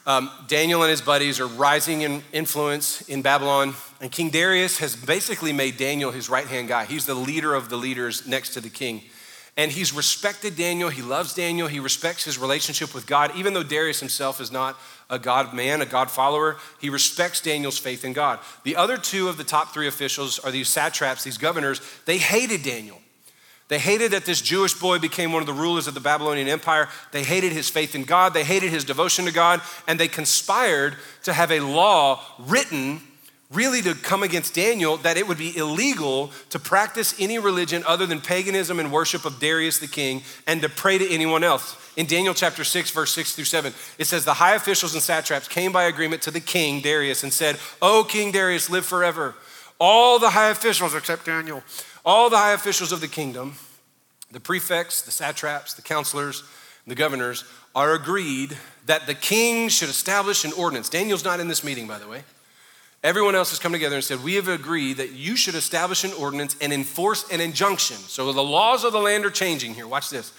[0.06, 4.96] Um, Daniel and his buddies are rising in influence in Babylon, and King Darius has
[4.96, 6.86] basically made Daniel his right hand guy.
[6.86, 9.02] He's the leader of the leaders next to the king.
[9.60, 10.88] And he's respected Daniel.
[10.88, 11.68] He loves Daniel.
[11.68, 13.36] He respects his relationship with God.
[13.36, 17.76] Even though Darius himself is not a God man, a God follower, he respects Daniel's
[17.76, 18.38] faith in God.
[18.64, 21.82] The other two of the top three officials are these satraps, these governors.
[22.06, 23.02] They hated Daniel.
[23.68, 26.88] They hated that this Jewish boy became one of the rulers of the Babylonian Empire.
[27.12, 28.32] They hated his faith in God.
[28.32, 29.60] They hated his devotion to God.
[29.86, 33.02] And they conspired to have a law written
[33.52, 38.06] really to come against Daniel that it would be illegal to practice any religion other
[38.06, 41.76] than paganism and worship of Darius the king and to pray to anyone else.
[41.96, 45.48] In Daniel chapter 6, verse 6 through 7, it says, The high officials and satraps
[45.48, 49.34] came by agreement to the king, Darius, and said, O King Darius, live forever.
[49.80, 51.64] All the high officials, except Daniel,
[52.04, 53.54] all the high officials of the kingdom,
[54.30, 56.44] the prefects, the satraps, the counselors,
[56.86, 60.88] the governors, are agreed that the king should establish an ordinance.
[60.88, 62.22] Daniel's not in this meeting, by the way.
[63.02, 66.12] Everyone else has come together and said, We have agreed that you should establish an
[66.12, 67.96] ordinance and enforce an injunction.
[67.96, 69.86] So the laws of the land are changing here.
[69.86, 70.32] Watch this.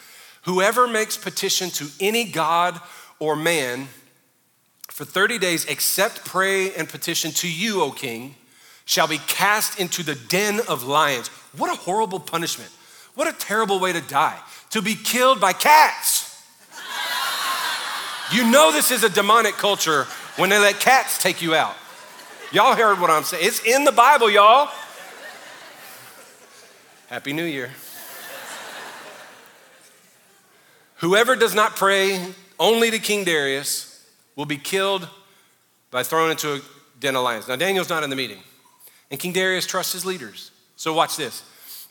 [0.43, 2.79] Whoever makes petition to any god
[3.19, 3.87] or man
[4.89, 8.35] for 30 days, except pray and petition to you, O king,
[8.85, 11.29] shall be cast into the den of lions.
[11.57, 12.69] What a horrible punishment.
[13.15, 14.39] What a terrible way to die.
[14.71, 16.27] To be killed by cats.
[18.33, 20.05] You know this is a demonic culture
[20.37, 21.75] when they let cats take you out.
[22.53, 23.45] Y'all heard what I'm saying.
[23.45, 24.69] It's in the Bible, y'all.
[27.07, 27.69] Happy New Year.
[30.97, 35.07] Whoever does not pray only to King Darius will be killed
[35.91, 36.61] by thrown into a
[36.99, 37.47] den of lions.
[37.47, 38.39] Now, Daniel's not in the meeting.
[39.09, 40.51] And King Darius trusts his leaders.
[40.75, 41.43] So watch this.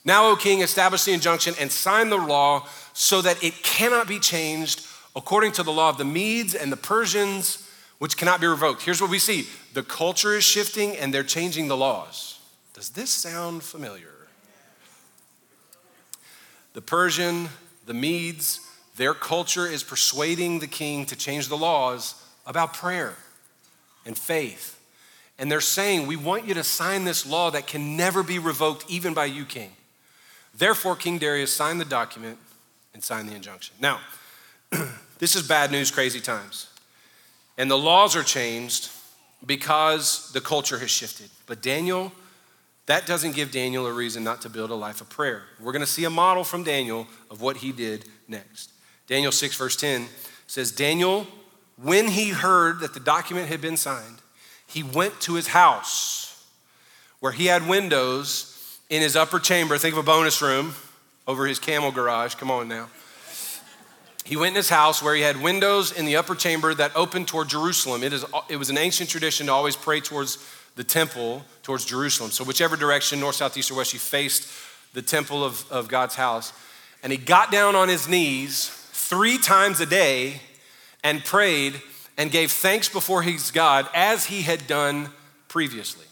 [0.05, 4.19] Now, O king, establish the injunction and sign the law so that it cannot be
[4.19, 7.67] changed according to the law of the Medes and the Persians,
[8.01, 8.81] which cannot be revoked.
[8.81, 12.39] Here's what we see the culture is shifting and they're changing the laws.
[12.73, 14.07] Does this sound familiar?
[16.73, 17.49] The Persian,
[17.85, 18.59] the Medes,
[18.95, 22.15] their culture is persuading the king to change the laws
[22.47, 23.13] about prayer
[24.03, 24.79] and faith
[25.37, 28.83] and they're saying, We want you to sign this law that can never be revoked,
[28.89, 29.71] even by you, king.
[30.55, 32.39] Therefore, King Darius signed the document
[32.95, 33.75] and signed the injunction.
[33.79, 33.99] Now,
[35.19, 36.70] this is bad news, crazy times.
[37.57, 38.89] And the laws are changed
[39.45, 41.29] because the culture has shifted.
[41.45, 42.11] But Daniel,
[42.85, 45.43] that doesn't give Daniel a reason not to build a life of prayer.
[45.59, 48.71] We're going to see a model from Daniel of what he did next.
[49.07, 50.07] Daniel 6, verse 10
[50.47, 51.27] says, Daniel,
[51.81, 54.17] when he heard that the document had been signed,
[54.67, 56.45] he went to his house
[57.19, 59.77] where he had windows in his upper chamber.
[59.77, 60.75] Think of a bonus room
[61.27, 62.35] over his camel garage.
[62.35, 62.89] Come on now.
[64.23, 67.27] He went in his house where he had windows in the upper chamber that opened
[67.27, 68.03] toward Jerusalem.
[68.03, 70.37] It, is, it was an ancient tradition to always pray towards
[70.75, 72.31] the temple, towards Jerusalem.
[72.31, 74.47] So, whichever direction, north, south, east, or west, you faced
[74.93, 76.53] the temple of, of God's house.
[77.03, 80.41] And he got down on his knees three times a day
[81.03, 81.81] and prayed
[82.17, 85.09] and gave thanks before his God as he had done
[85.47, 86.05] previously.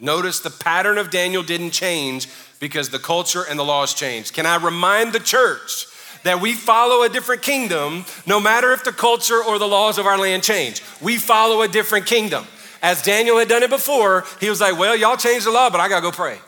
[0.00, 4.34] Notice the pattern of Daniel didn't change because the culture and the laws changed.
[4.34, 5.86] Can I remind the church
[6.24, 10.06] that we follow a different kingdom no matter if the culture or the laws of
[10.06, 10.82] our land change?
[11.00, 12.46] We follow a different kingdom.
[12.82, 15.80] As Daniel had done it before, he was like, Well, y'all changed the law, but
[15.80, 16.38] I gotta go pray.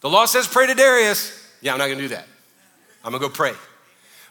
[0.00, 1.38] The law says pray to Darius.
[1.60, 2.26] Yeah, I'm not gonna do that.
[3.04, 3.54] I'm gonna go pray.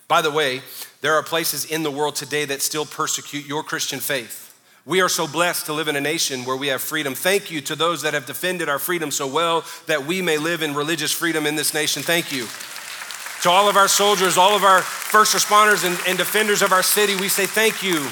[0.07, 0.61] By the way,
[1.01, 4.49] there are places in the world today that still persecute your Christian faith.
[4.85, 7.15] We are so blessed to live in a nation where we have freedom.
[7.15, 10.63] Thank you to those that have defended our freedom so well that we may live
[10.63, 12.01] in religious freedom in this nation.
[12.01, 12.47] Thank you.
[13.43, 16.83] To all of our soldiers, all of our first responders and, and defenders of our
[16.83, 18.07] city, we say thank you.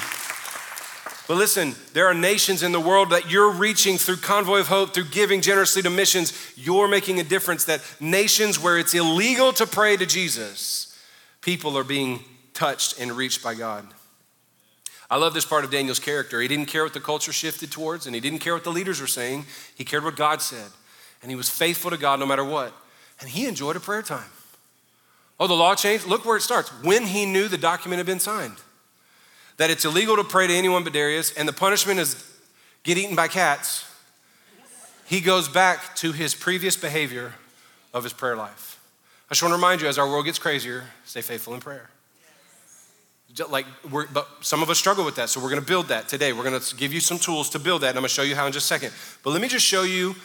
[1.28, 4.92] But listen, there are nations in the world that you're reaching through Convoy of Hope,
[4.92, 6.32] through giving generously to missions.
[6.56, 7.66] You're making a difference.
[7.66, 10.98] That nations where it's illegal to pray to Jesus,
[11.40, 13.86] people are being touched and reached by God.
[15.08, 16.40] I love this part of Daniel's character.
[16.40, 19.00] He didn't care what the culture shifted towards, and he didn't care what the leaders
[19.00, 19.46] were saying.
[19.76, 20.70] He cared what God said.
[21.22, 22.72] And he was faithful to God no matter what.
[23.20, 24.30] And he enjoyed a prayer time.
[25.40, 26.06] Oh, the law changed?
[26.06, 26.68] Look where it starts.
[26.84, 28.56] When he knew the document had been signed
[29.56, 32.26] that it's illegal to pray to anyone but Darius, and the punishment is
[32.82, 33.84] get eaten by cats,
[35.06, 37.34] he goes back to his previous behavior
[37.92, 38.78] of his prayer life.
[39.28, 41.90] I just want to remind you as our world gets crazier, stay faithful in prayer.
[43.48, 46.08] Like, we're, but some of us struggle with that, so we're going to build that
[46.08, 46.32] today.
[46.32, 48.22] We're going to give you some tools to build that, and I'm going to show
[48.22, 48.92] you how in just a second.
[49.22, 50.16] But let me just show you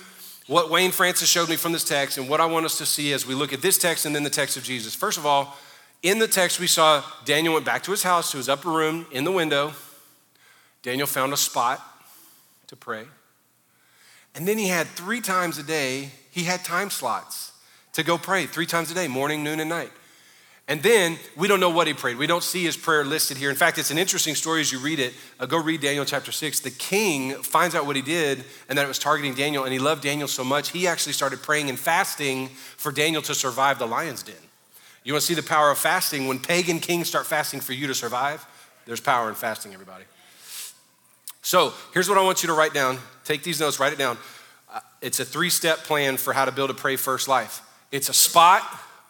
[0.47, 3.13] what Wayne Francis showed me from this text and what I want us to see
[3.13, 4.93] as we look at this text and then the text of Jesus.
[4.93, 5.57] First of all,
[6.03, 9.07] in the text, we saw Daniel went back to his house, to his upper room
[9.11, 9.73] in the window.
[10.83, 11.81] Daniel found a spot
[12.67, 13.05] to pray.
[14.35, 17.53] And then he had three times a day, he had time slots
[17.93, 19.91] to go pray three times a day, morning, noon, and night.
[20.67, 22.17] And then we don't know what he prayed.
[22.17, 23.51] We don't see his prayer listed here.
[23.51, 25.13] In fact, it's an interesting story as you read it.
[25.39, 26.61] Uh, go read Daniel chapter 6.
[26.61, 29.77] The king finds out what he did and that it was targeting Daniel, and he
[29.77, 32.47] loved Daniel so much, he actually started praying and fasting
[32.77, 34.35] for Daniel to survive the lion's den.
[35.03, 36.27] You want to see the power of fasting?
[36.27, 38.43] When pagan kings start fasting for you to survive,
[38.87, 40.05] there's power in fasting, everybody.
[41.43, 42.97] So here's what I want you to write down.
[43.23, 44.17] Take these notes, write it down.
[44.73, 47.61] Uh, it's a three step plan for how to build a pray first life.
[47.91, 48.63] It's a spot,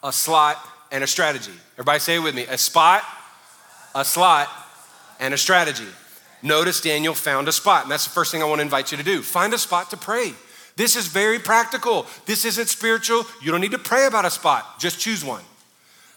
[0.04, 0.58] a slot,
[0.92, 1.52] and a strategy.
[1.74, 3.04] Everybody say it with me a spot,
[3.94, 4.50] a slot,
[5.20, 5.88] and a strategy.
[6.42, 8.98] Notice Daniel found a spot, and that's the first thing I want to invite you
[8.98, 9.22] to do.
[9.22, 10.34] Find a spot to pray.
[10.76, 12.06] This is very practical.
[12.26, 13.26] This isn't spiritual.
[13.42, 15.42] You don't need to pray about a spot, just choose one.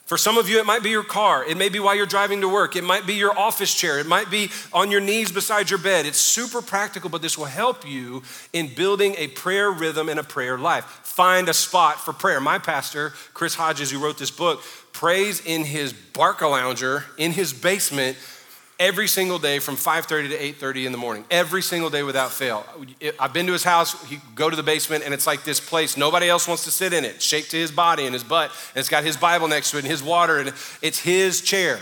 [0.08, 1.44] For some of you, it might be your car.
[1.44, 2.76] It may be while you're driving to work.
[2.76, 3.98] It might be your office chair.
[3.98, 6.06] It might be on your knees beside your bed.
[6.06, 8.22] It's super practical, but this will help you
[8.54, 10.86] in building a prayer rhythm and a prayer life.
[11.02, 12.40] Find a spot for prayer.
[12.40, 14.62] My pastor, Chris Hodges, who wrote this book,
[14.94, 18.16] prays in his Barcalounger in his basement
[18.78, 21.24] every single day from 5.30 to 8.30 in the morning.
[21.30, 22.64] Every single day without fail.
[23.18, 25.96] I've been to his house he go to the basement and it's like this place.
[25.96, 27.20] Nobody else wants to sit in it.
[27.20, 29.80] Shaped to his body and his butt and it's got his bible next to it
[29.80, 31.80] and his water and it's his chair.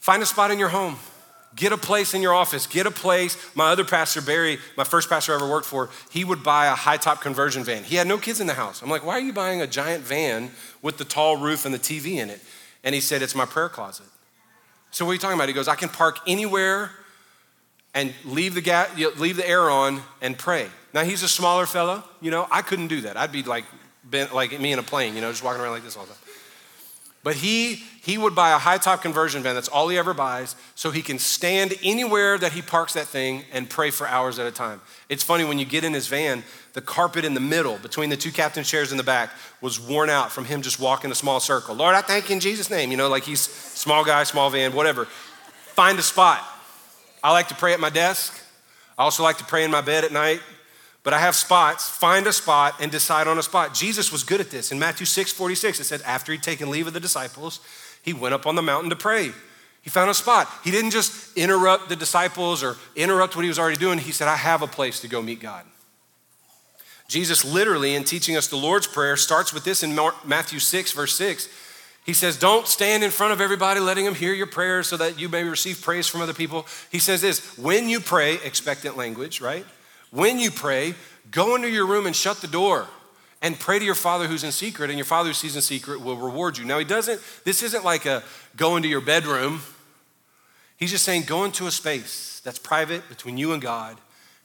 [0.00, 0.96] Find a spot in your home.
[1.54, 2.66] Get a place in your office.
[2.66, 3.36] Get a place.
[3.54, 6.74] My other pastor barry my first pastor i ever worked for he would buy a
[6.74, 7.84] high top conversion van.
[7.84, 8.82] He had no kids in the house.
[8.82, 11.78] I'm like why are you buying a giant van with the tall roof and the
[11.78, 12.40] tv in it?
[12.82, 14.06] And he said it's my prayer closet
[14.92, 15.48] so what are you talking about?
[15.48, 16.90] He goes, I can park anywhere
[17.94, 20.68] and leave the, gas, leave the air on and pray.
[20.94, 22.46] Now he's a smaller fellow, you know.
[22.50, 23.16] I couldn't do that.
[23.16, 23.64] I'd be like,
[24.04, 26.12] bent, like me in a plane, you know, just walking around like this all the
[26.12, 26.21] time.
[27.24, 29.54] But he he would buy a high top conversion van.
[29.54, 33.44] That's all he ever buys, so he can stand anywhere that he parks that thing
[33.52, 34.80] and pray for hours at a time.
[35.08, 38.16] It's funny when you get in his van, the carpet in the middle between the
[38.16, 39.30] two captain chairs in the back
[39.60, 41.76] was worn out from him just walking a small circle.
[41.76, 42.90] Lord, I thank you in Jesus' name.
[42.90, 45.04] You know, like he's small guy, small van, whatever.
[45.04, 46.42] Find a spot.
[47.22, 48.36] I like to pray at my desk.
[48.98, 50.40] I also like to pray in my bed at night.
[51.02, 51.88] But I have spots.
[51.88, 53.74] Find a spot and decide on a spot.
[53.74, 54.70] Jesus was good at this.
[54.70, 57.60] In Matthew 6 46, it said, after he'd taken leave of the disciples,
[58.02, 59.32] he went up on the mountain to pray.
[59.82, 60.48] He found a spot.
[60.62, 63.98] He didn't just interrupt the disciples or interrupt what he was already doing.
[63.98, 65.64] He said, I have a place to go meet God.
[67.08, 71.14] Jesus, literally, in teaching us the Lord's Prayer, starts with this in Matthew 6, verse
[71.16, 71.48] 6.
[72.06, 75.18] He says, Don't stand in front of everybody letting them hear your prayers so that
[75.18, 76.66] you may receive praise from other people.
[76.90, 79.66] He says this when you pray, expectant language, right?
[80.12, 80.94] When you pray,
[81.30, 82.86] go into your room and shut the door
[83.40, 86.02] and pray to your father who's in secret, and your father who sees in secret
[86.02, 86.64] will reward you.
[86.64, 88.22] Now, he doesn't, this isn't like a
[88.54, 89.62] go into your bedroom.
[90.76, 93.96] He's just saying go into a space that's private between you and God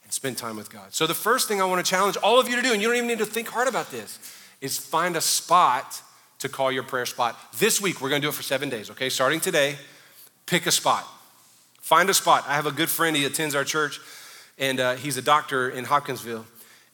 [0.03, 0.93] and spend time with God.
[0.93, 2.87] So, the first thing I want to challenge all of you to do, and you
[2.87, 4.19] don't even need to think hard about this,
[4.61, 6.01] is find a spot
[6.39, 7.37] to call your prayer spot.
[7.59, 9.09] This week, we're going to do it for seven days, okay?
[9.09, 9.75] Starting today,
[10.45, 11.05] pick a spot.
[11.81, 12.45] Find a spot.
[12.47, 13.99] I have a good friend, he attends our church
[14.57, 16.45] and uh, he's a doctor in Hopkinsville.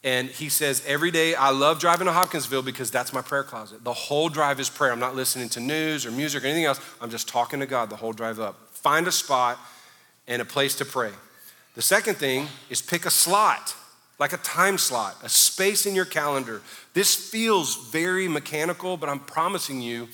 [0.04, 3.84] And he says, Every day I love driving to Hopkinsville because that's my prayer closet.
[3.84, 4.92] The whole drive is prayer.
[4.92, 6.80] I'm not listening to news or music or anything else.
[7.00, 8.58] I'm just talking to God the whole drive up.
[8.72, 9.58] Find a spot
[10.28, 11.12] and a place to pray.
[11.76, 13.76] The second thing is pick a slot,
[14.20, 16.62] like a time slot, a space in your calendar.
[16.94, 20.10] This feels very mechanical, but I'm promising you,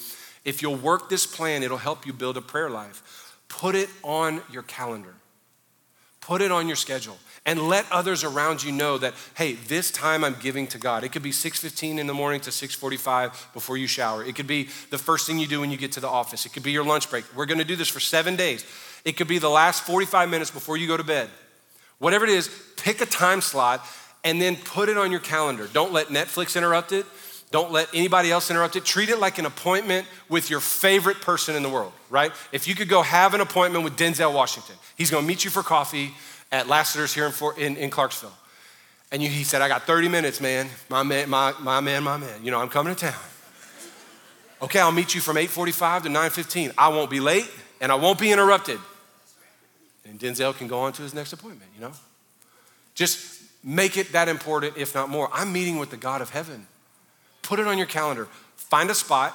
[0.46, 3.36] if you'll work this plan, it'll help you build a prayer life.
[3.50, 5.16] Put it on your calendar,
[6.22, 7.18] put it on your schedule
[7.50, 11.04] and let others around you know that hey this time i'm giving to god.
[11.04, 14.24] It could be 6.15 in the morning to 6.45 before you shower.
[14.24, 16.46] It could be the first thing you do when you get to the office.
[16.46, 17.26] It could be your lunch break.
[17.36, 18.64] We're going to do this for seven days.
[19.04, 21.28] It could be the last 45 minutes before you go to bed.
[21.98, 23.84] Whatever it is pick a time slot
[24.24, 25.68] and then put it on your calendar.
[25.74, 27.08] Don't let netflix interrupt it.
[27.50, 28.86] Don't let anybody else interrupt it.
[28.86, 32.32] Treat it like an appointment with your favorite person in the world, right?
[32.52, 35.64] If you could go have an appointment with Denzel Washington, he's gonna meet you for
[35.64, 36.14] coffee
[36.52, 38.34] at Lassiter's here in, in, in Clarksville.
[39.12, 40.68] And you, he said, I got 30 minutes, man.
[40.90, 42.44] My man, my, my man, my man.
[42.44, 43.22] You know, I'm coming to town.
[44.62, 46.74] Okay, I'll meet you from 8.45 to 9.15.
[46.78, 48.80] I won't be late and I won't be interrupted.
[50.06, 51.92] And Denzel can go on to his next appointment, you know?
[52.94, 55.30] Just make it that important, if not more.
[55.32, 56.68] I'm meeting with the God of heaven.
[57.42, 58.28] Put it on your calendar.
[58.56, 59.34] Find a spot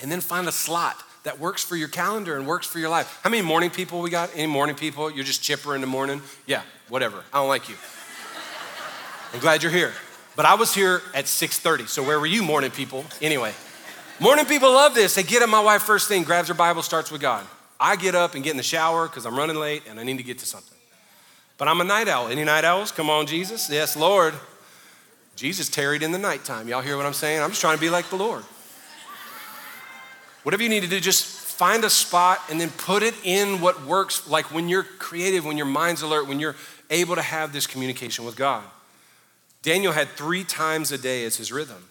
[0.00, 3.20] and then find a slot that works for your calendar and works for your life.
[3.22, 4.30] How many morning people we got?
[4.34, 5.10] Any morning people?
[5.10, 6.22] You're just chipper in the morning?
[6.46, 7.22] Yeah, whatever.
[7.34, 7.74] I don't like you.
[9.34, 9.92] I'm glad you're here.
[10.36, 11.86] But I was here at 6:30.
[11.86, 13.04] So where were you morning people?
[13.20, 13.52] Anyway.
[14.20, 15.16] Morning people love this.
[15.16, 17.46] They get up my wife first thing, grabs her Bible, starts with God.
[17.78, 20.16] I get up and get in the shower because I'm running late and I need
[20.16, 20.78] to get to something.
[21.58, 22.28] But I'm a night owl.
[22.28, 22.90] Any night owls?
[22.90, 23.68] Come on, Jesus.
[23.68, 24.32] Yes, Lord.
[25.36, 26.68] Jesus tarried in the nighttime.
[26.68, 27.42] Y'all hear what I'm saying?
[27.42, 28.44] I'm just trying to be like the Lord.
[30.42, 33.84] Whatever you need to do, just find a spot and then put it in what
[33.84, 36.56] works, like when you're creative, when your mind's alert, when you're
[36.90, 38.64] able to have this communication with God.
[39.62, 41.88] Daniel had three times a day as his rhythm.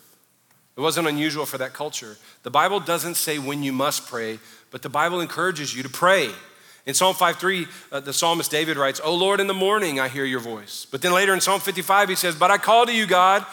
[0.77, 2.17] It wasn't unusual for that culture.
[2.43, 4.39] The Bible doesn't say when you must pray,
[4.71, 6.29] but the Bible encourages you to pray.
[6.85, 10.23] In Psalm 5:3, uh, the psalmist David writes, "Oh Lord, in the morning I hear
[10.23, 13.05] your voice." But then later in Psalm 55 he says, "But I call to you,
[13.05, 13.45] God,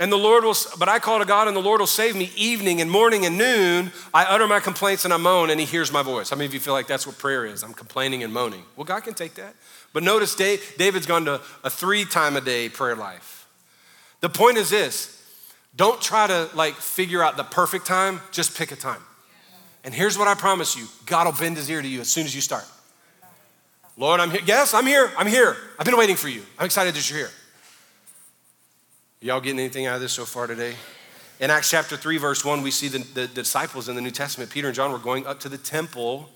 [0.00, 2.32] and the Lord will, but I call to God and the Lord will save me
[2.34, 3.92] evening and morning and noon.
[4.14, 6.30] I utter my complaints and I moan and he hears my voice.
[6.30, 7.62] How many of you feel like that's what prayer is?
[7.62, 8.64] I'm complaining and moaning.
[8.76, 9.54] Well, God can take that.
[9.92, 13.46] But notice David's gone to a three time a day prayer life.
[14.20, 15.22] The point is this
[15.76, 19.02] don't try to like figure out the perfect time, just pick a time.
[19.84, 22.24] And here's what I promise you God will bend his ear to you as soon
[22.24, 22.64] as you start.
[23.98, 24.40] Lord, I'm here.
[24.46, 25.12] Yes, I'm here.
[25.18, 25.58] I'm here.
[25.78, 26.42] I've been waiting for you.
[26.58, 27.30] I'm excited that you're here.
[29.22, 30.74] Y'all getting anything out of this so far today?
[31.40, 34.50] In Acts chapter 3, verse 1, we see the, the, disciples in the New Testament,
[34.50, 36.30] Peter and John, were going up to the temple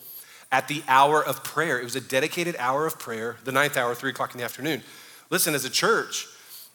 [0.53, 1.81] at the hour of prayer.
[1.81, 4.83] It was a dedicated hour of prayer, the ninth hour, 3 o'clock in the afternoon.
[5.31, 6.27] Listen, as a church,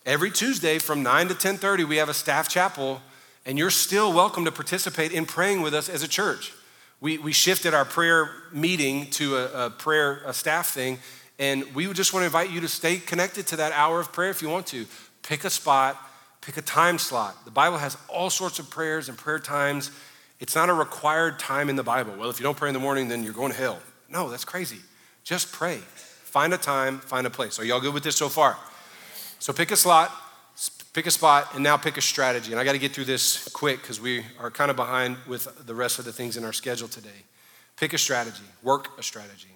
[0.03, 3.03] every Tuesday from 9 to 10.30, we have a staff chapel,
[3.45, 6.53] and you're still welcome to participate in praying with us as a church.
[7.01, 10.97] We, we shifted our prayer meeting to a, a prayer, a staff thing,
[11.37, 14.31] and we just want to invite you to stay connected to that hour of prayer
[14.31, 14.87] if you want to.
[15.29, 15.95] Pick a spot,
[16.41, 17.45] pick a time slot.
[17.45, 19.91] The Bible has all sorts of prayers and prayer times.
[20.39, 22.15] It's not a required time in the Bible.
[22.17, 23.79] Well, if you don't pray in the morning, then you're going to hell.
[24.09, 24.79] No, that's crazy.
[25.23, 25.77] Just pray.
[25.77, 27.59] Find a time, find a place.
[27.59, 28.57] Are y'all good with this so far?
[29.37, 30.11] So pick a slot,
[30.93, 32.51] pick a spot, and now pick a strategy.
[32.51, 35.47] And I got to get through this quick because we are kind of behind with
[35.67, 37.21] the rest of the things in our schedule today.
[37.77, 39.53] Pick a strategy, work a strategy.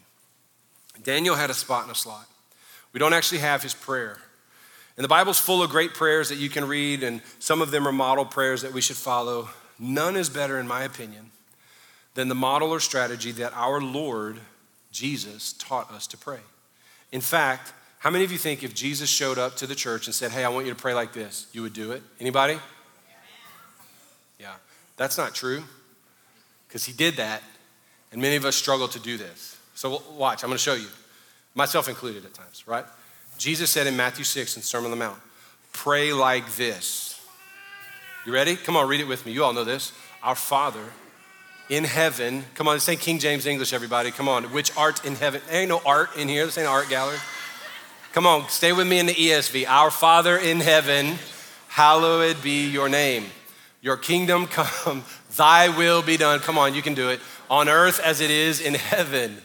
[1.02, 2.28] Daniel had a spot and a slot.
[2.91, 4.20] We don't actually have his prayer.
[4.98, 7.88] And the Bible's full of great prayers that you can read, and some of them
[7.88, 9.50] are model prayers that we should follow.
[9.80, 11.32] None is better, in my opinion,
[12.14, 14.39] than the model or strategy that our Lord
[14.91, 16.39] Jesus taught us to pray.
[17.12, 17.74] In fact,
[18.04, 20.44] How many of you think if Jesus showed up to the church and said, Hey,
[20.44, 22.04] I want you to pray like this, you would do it?
[22.20, 22.60] Anybody?
[24.38, 24.56] Yeah.
[24.98, 25.64] That's not true
[26.68, 27.41] because he did that,
[28.12, 29.58] and many of us struggle to do this.
[29.74, 30.89] So watch, I'm going to show you,
[31.56, 32.84] myself included at times, right?
[33.38, 35.20] Jesus said in Matthew 6 in Sermon on the Mount,
[35.72, 37.20] pray like this.
[38.26, 38.56] You ready?
[38.56, 39.34] Come on, read it with me.
[39.34, 39.92] You all know this.
[40.22, 40.86] Our Father
[41.70, 44.12] in heaven, come on, say King James English, everybody.
[44.12, 45.42] Come on, which art in heaven?
[45.50, 46.46] There ain't no art in here.
[46.46, 47.18] This ain't an art gallery.
[48.14, 49.66] Come on, stay with me in the ESV.
[49.68, 51.16] Our Father in heaven,
[51.68, 53.26] hallowed be your name.
[53.82, 55.04] Your kingdom come,
[55.36, 56.40] thy will be done.
[56.40, 57.20] Come on, you can do it.
[57.50, 59.38] On earth as it is in heaven.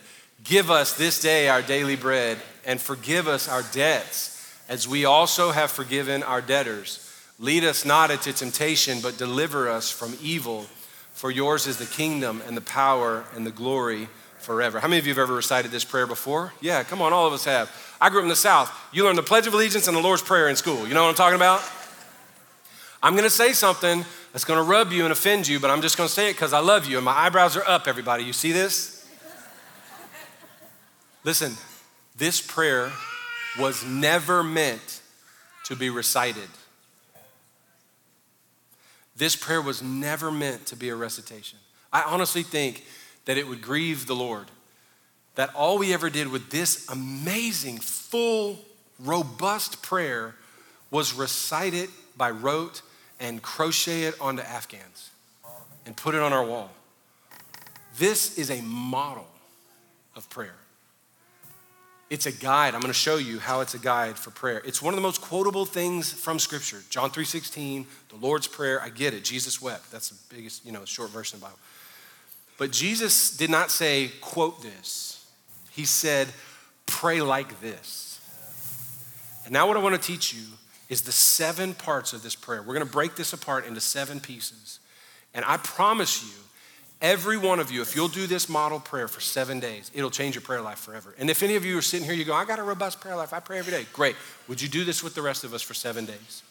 [0.45, 4.37] Give us this day our daily bread and forgive us our debts
[4.69, 7.05] as we also have forgiven our debtors.
[7.41, 10.67] Lead us not into temptation, but deliver us from evil.
[11.15, 14.09] For yours is the kingdom and the power and the glory
[14.39, 14.81] forever.
[14.81, 16.53] How many of you have ever recited this prayer before?
[16.61, 17.71] Yeah, come on, all of us have.
[18.01, 18.71] I grew up in the South.
[18.93, 20.87] You learn the Pledge of Allegiance and the Lord's Prayer in school.
[20.87, 21.63] You know what I'm talking about?
[23.03, 26.09] I'm gonna say something that's gonna rub you and offend you, but I'm just gonna
[26.09, 28.25] say it because I love you and my eyebrows are up, everybody.
[28.25, 29.09] You see this?
[31.25, 31.57] Listen,
[32.19, 32.91] this prayer
[33.59, 35.01] was never meant
[35.65, 36.49] to be recited.
[39.17, 41.59] This prayer was never meant to be a recitation.
[41.93, 42.85] I honestly think
[43.25, 44.47] that it would grieve the Lord
[45.35, 48.59] that all we ever did with this amazing, full,
[48.99, 50.35] robust prayer
[50.91, 52.83] was recite it by rote
[53.21, 55.11] and crochet it onto Afghans
[55.87, 56.73] and put it on our wall.
[57.99, 59.29] This is a model
[60.17, 60.57] of prayer.
[62.11, 62.75] It's a guide.
[62.75, 64.63] I'm going to show you how it's a guide for prayer.
[64.65, 66.83] It's one of the most quotable things from scripture.
[66.89, 68.81] John 3:16, the Lord's prayer.
[68.81, 69.25] I get it.
[69.25, 69.93] Jesus wept.
[69.93, 71.59] That's the biggest, you know, short verse in the Bible.
[72.57, 75.27] But Jesus did not say, quote this.
[75.71, 76.29] He said,
[76.87, 78.21] pray like this.
[79.45, 80.43] And now what I want to teach you
[80.89, 82.63] is the seven parts of this prayer.
[82.63, 84.81] We're going to break this apart into seven pieces.
[85.35, 86.33] And I promise you,
[87.01, 90.35] Every one of you, if you'll do this model prayer for seven days, it'll change
[90.35, 91.15] your prayer life forever.
[91.17, 93.15] And if any of you are sitting here, you go, I got a robust prayer
[93.15, 93.87] life, I pray every day.
[93.93, 94.17] Great.
[94.49, 96.43] Would you do this with the rest of us for seven days?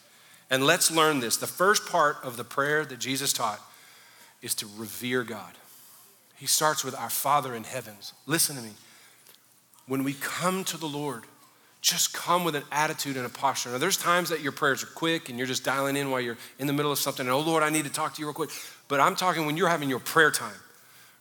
[0.49, 1.35] And let's learn this.
[1.35, 3.59] The first part of the prayer that Jesus taught
[4.41, 5.53] is to revere God.
[6.37, 8.13] He starts with our Father in heavens.
[8.25, 8.71] Listen to me.
[9.87, 11.23] When we come to the Lord,
[11.81, 13.71] just come with an attitude and a posture.
[13.71, 16.37] Now, there's times that your prayers are quick and you're just dialing in while you're
[16.59, 17.25] in the middle of something.
[17.25, 18.49] And, oh, Lord, I need to talk to you real quick.
[18.87, 20.55] But I'm talking when you're having your prayer time.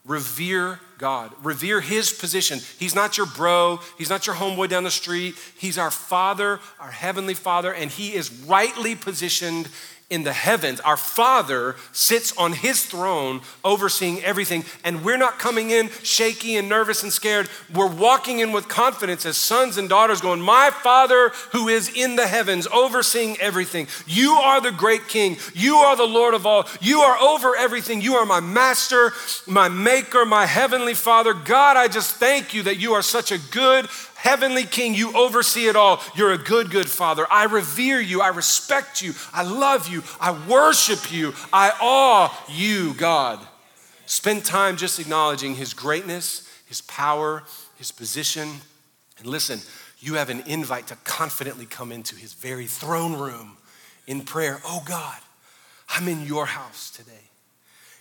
[0.04, 1.32] Revere God.
[1.42, 2.60] Revere His position.
[2.78, 3.80] He's not your bro.
[3.98, 5.34] He's not your homeboy down the street.
[5.58, 9.68] He's our Father, our Heavenly Father, and He is rightly positioned
[10.08, 10.78] in the heavens.
[10.80, 16.68] Our Father sits on His throne overseeing everything, and we're not coming in shaky and
[16.68, 17.48] nervous and scared.
[17.74, 22.14] We're walking in with confidence as sons and daughters, going, My Father who is in
[22.14, 23.88] the heavens, overseeing everything.
[24.06, 25.38] You are the great King.
[25.54, 26.66] You are the Lord of all.
[26.80, 28.00] You are over everything.
[28.00, 29.12] You are my Master,
[29.46, 31.34] my Maker, my Heavenly Father.
[31.34, 35.68] God, I just thank you that you are such a good, Heavenly King, you oversee
[35.68, 36.00] it all.
[36.14, 37.26] You're a good, good Father.
[37.30, 38.22] I revere you.
[38.22, 39.12] I respect you.
[39.32, 40.02] I love you.
[40.18, 41.34] I worship you.
[41.52, 43.46] I awe you, God.
[44.06, 47.44] Spend time just acknowledging His greatness, His power,
[47.76, 48.48] His position.
[49.18, 49.60] And listen,
[50.00, 53.58] you have an invite to confidently come into His very throne room
[54.06, 54.60] in prayer.
[54.64, 55.18] Oh, God,
[55.90, 57.12] I'm in your house today.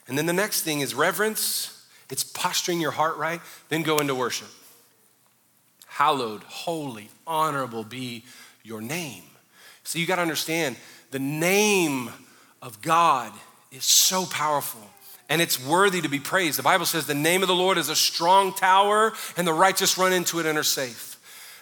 [0.08, 1.86] And then the next thing is reverence.
[2.10, 3.42] It's posturing your heart right.
[3.70, 4.48] Then go into worship
[5.96, 8.22] hallowed, holy, honorable be
[8.64, 9.24] your name.
[9.86, 10.76] So you got to understand
[11.12, 12.10] the name
[12.62, 13.32] of God
[13.72, 14.82] is so powerful
[15.30, 16.60] and it's worthy to be praised.
[16.60, 19.98] The Bible says the name of the Lord is a strong tower and the righteous
[19.98, 21.18] run into it and are safe.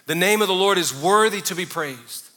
[0.07, 2.27] The name of the Lord is worthy to be praised.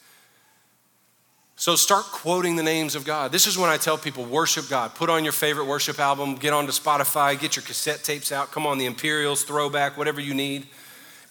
[1.57, 3.32] So start quoting the names of God.
[3.32, 4.94] This is when I tell people worship God.
[4.94, 8.66] Put on your favorite worship album, get onto Spotify, get your cassette tapes out, come
[8.66, 10.66] on the Imperials, throwback, whatever you need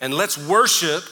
[0.01, 1.03] and let's worship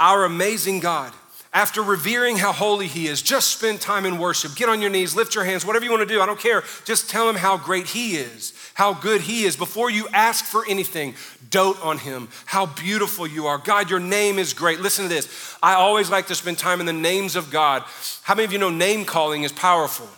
[0.00, 1.12] our amazing God.
[1.52, 4.56] After revering how holy He is, just spend time in worship.
[4.56, 6.20] Get on your knees, lift your hands, whatever you want to do.
[6.20, 6.64] I don't care.
[6.84, 9.54] Just tell Him how great He is, how good He is.
[9.54, 11.14] Before you ask for anything,
[11.50, 13.58] dote on Him, how beautiful you are.
[13.58, 14.80] God, your name is great.
[14.80, 15.56] Listen to this.
[15.62, 17.84] I always like to spend time in the names of God.
[18.22, 20.08] How many of you know name calling is powerful?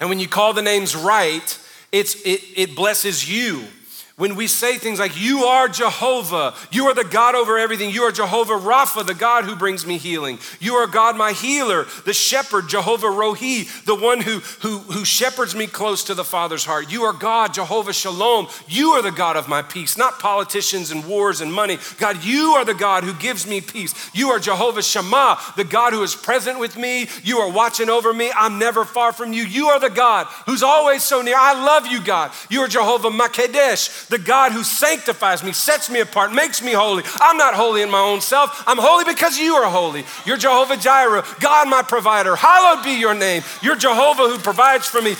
[0.00, 1.58] And when you call the names right,
[1.92, 3.64] it's, it, it blesses you
[4.20, 8.02] when we say things like, You are Jehovah, you are the God over everything, you
[8.02, 12.12] are Jehovah Rapha, the God who brings me healing, you are God, my healer, the
[12.12, 16.92] shepherd, Jehovah Rohi, the one who, who, who shepherds me close to the Father's heart.
[16.92, 21.06] You are God, Jehovah Shalom, you are the God of my peace, not politicians and
[21.06, 21.78] wars and money.
[21.96, 23.94] God, you are the God who gives me peace.
[24.12, 28.12] You are Jehovah Shammah, the God who is present with me, you are watching over
[28.12, 29.44] me, I'm never far from you.
[29.44, 31.36] You are the God who's always so near.
[31.38, 32.32] I love you, God.
[32.50, 37.04] You are Jehovah Makedesh the God who sanctifies me, sets me apart, makes me holy.
[37.20, 38.62] I'm not holy in my own self.
[38.66, 40.04] I'm holy because you are holy.
[40.26, 42.36] You're Jehovah Jireh, God my provider.
[42.36, 43.42] Hallowed be your name.
[43.62, 45.14] You're Jehovah who provides for me.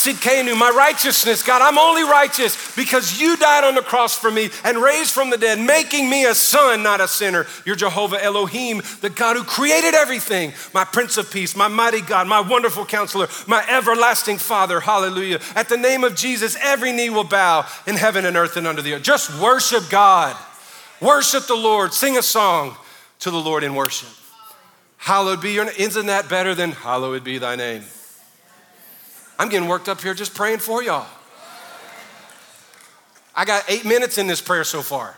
[0.00, 4.48] Tsidkenu, my righteousness, God, I'm only righteous because you died on the cross for me
[4.64, 7.46] and raised from the dead, making me a son, not a sinner.
[7.66, 12.26] You're Jehovah Elohim, the God who created everything, my Prince of Peace, my mighty God,
[12.26, 14.80] my wonderful counselor, my everlasting Father.
[14.80, 15.38] Hallelujah.
[15.54, 18.80] At the name of Jesus, every knee will bow in heaven and earth and under
[18.80, 19.02] the earth.
[19.02, 20.36] Just worship God.
[21.00, 21.92] Worship the Lord.
[21.92, 22.76] Sing a song
[23.18, 24.08] to the Lord in worship.
[24.96, 25.74] Hallowed be your name.
[25.76, 27.82] Isn't that better than hallowed be thy name?
[29.38, 31.06] I'm getting worked up here just praying for y'all.
[33.34, 35.16] I got eight minutes in this prayer so far.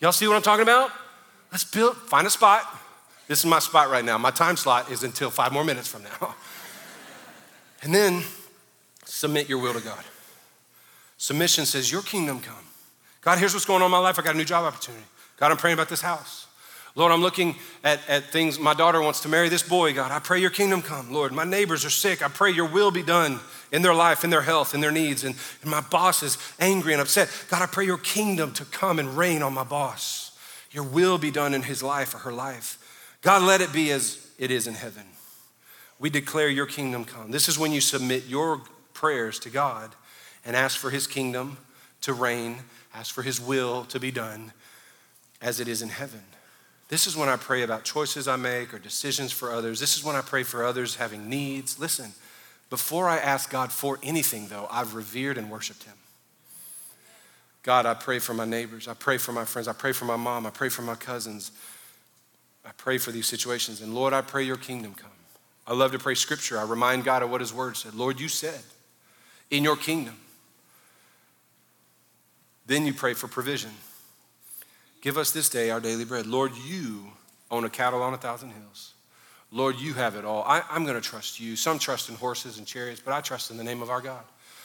[0.00, 0.90] Y'all see what I'm talking about?
[1.50, 2.62] Let's build, find a spot.
[3.26, 4.18] This is my spot right now.
[4.18, 6.34] My time slot is until five more minutes from now.
[7.82, 8.22] and then
[9.04, 10.02] submit your will to God.
[11.18, 12.54] Submission says, Your kingdom come.
[13.20, 14.18] God, here's what's going on in my life.
[14.18, 15.04] I got a new job opportunity.
[15.36, 16.46] God, I'm praying about this house.
[16.94, 18.58] Lord, I'm looking at, at things.
[18.58, 20.10] My daughter wants to marry this boy, God.
[20.10, 21.32] I pray your kingdom come, Lord.
[21.32, 22.22] My neighbors are sick.
[22.22, 23.38] I pray your will be done
[23.70, 25.22] in their life, in their health, in their needs.
[25.22, 27.30] And, and my boss is angry and upset.
[27.50, 30.36] God, I pray your kingdom to come and reign on my boss.
[30.72, 32.78] Your will be done in his life or her life.
[33.22, 35.04] God, let it be as it is in heaven.
[36.00, 37.30] We declare your kingdom come.
[37.30, 38.62] This is when you submit your
[38.92, 39.94] prayers to God
[40.48, 41.58] and ask for his kingdom
[42.00, 42.56] to reign,
[42.94, 44.50] ask for his will to be done
[45.42, 46.22] as it is in heaven.
[46.88, 49.78] This is when I pray about choices I make or decisions for others.
[49.78, 51.78] This is when I pray for others having needs.
[51.78, 52.12] Listen,
[52.70, 55.96] before I ask God for anything, though, I've revered and worshiped Him.
[57.62, 58.88] God, I pray for my neighbors.
[58.88, 59.68] I pray for my friends.
[59.68, 60.46] I pray for my mom.
[60.46, 61.52] I pray for my cousins.
[62.64, 63.82] I pray for these situations.
[63.82, 65.10] And Lord, I pray your kingdom come.
[65.66, 66.58] I love to pray scripture.
[66.58, 67.94] I remind God of what His word said.
[67.94, 68.62] Lord, you said,
[69.50, 70.16] in your kingdom.
[72.68, 73.70] Then you pray for provision.
[75.00, 76.26] Give us this day our daily bread.
[76.26, 77.06] Lord, you
[77.50, 78.92] own a cattle on a thousand hills.
[79.50, 80.44] Lord, you have it all.
[80.44, 81.56] I, am going to trust you.
[81.56, 84.22] Some trust in horses and chariots, but I trust in the name of our God.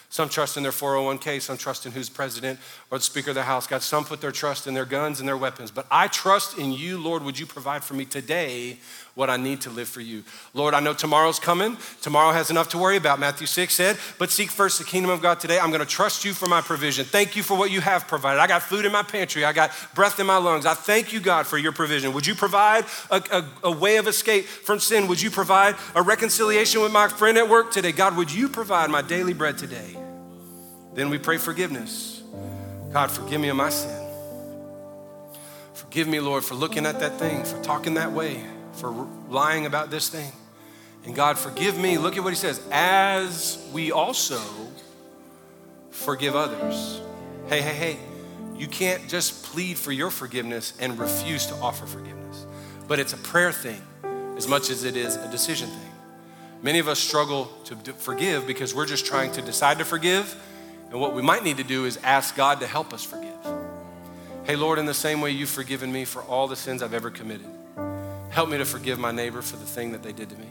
[0.09, 2.59] Some trust in their 401k, some trust in who's president
[2.91, 3.65] or the Speaker of the House.
[3.65, 5.71] God, some put their trust in their guns and their weapons.
[5.71, 7.23] But I trust in you, Lord.
[7.23, 8.77] Would you provide for me today
[9.15, 10.23] what I need to live for you?
[10.53, 11.77] Lord, I know tomorrow's coming.
[12.01, 13.19] Tomorrow has enough to worry about.
[13.19, 15.59] Matthew 6 said, But seek first the kingdom of God today.
[15.59, 17.05] I'm to trust you for my provision.
[17.05, 18.39] Thank you for what you have provided.
[18.39, 20.65] I got food in my pantry, I got breath in my lungs.
[20.65, 22.13] I thank you, God, for your provision.
[22.13, 25.07] Would you provide a, a, a way of escape from sin?
[25.07, 27.91] Would you provide a reconciliation with my friend at work today?
[27.91, 29.97] God, would you provide my daily bread today?
[30.93, 32.21] Then we pray forgiveness.
[32.91, 33.99] God, forgive me of my sin.
[35.73, 38.43] Forgive me, Lord, for looking at that thing, for talking that way,
[38.73, 40.31] for lying about this thing.
[41.05, 41.97] And God, forgive me.
[41.97, 44.39] Look at what he says as we also
[45.91, 47.01] forgive others.
[47.47, 47.99] Hey, hey, hey.
[48.55, 52.45] You can't just plead for your forgiveness and refuse to offer forgiveness.
[52.87, 53.81] But it's a prayer thing
[54.37, 55.91] as much as it is a decision thing.
[56.61, 60.35] Many of us struggle to forgive because we're just trying to decide to forgive
[60.93, 63.33] and what we might need to do is ask God to help us forgive.
[64.43, 67.09] Hey, Lord, in the same way you've forgiven me for all the sins I've ever
[67.09, 67.47] committed,
[68.33, 70.49] help me to forgive my neighbor for the thing that they did to me.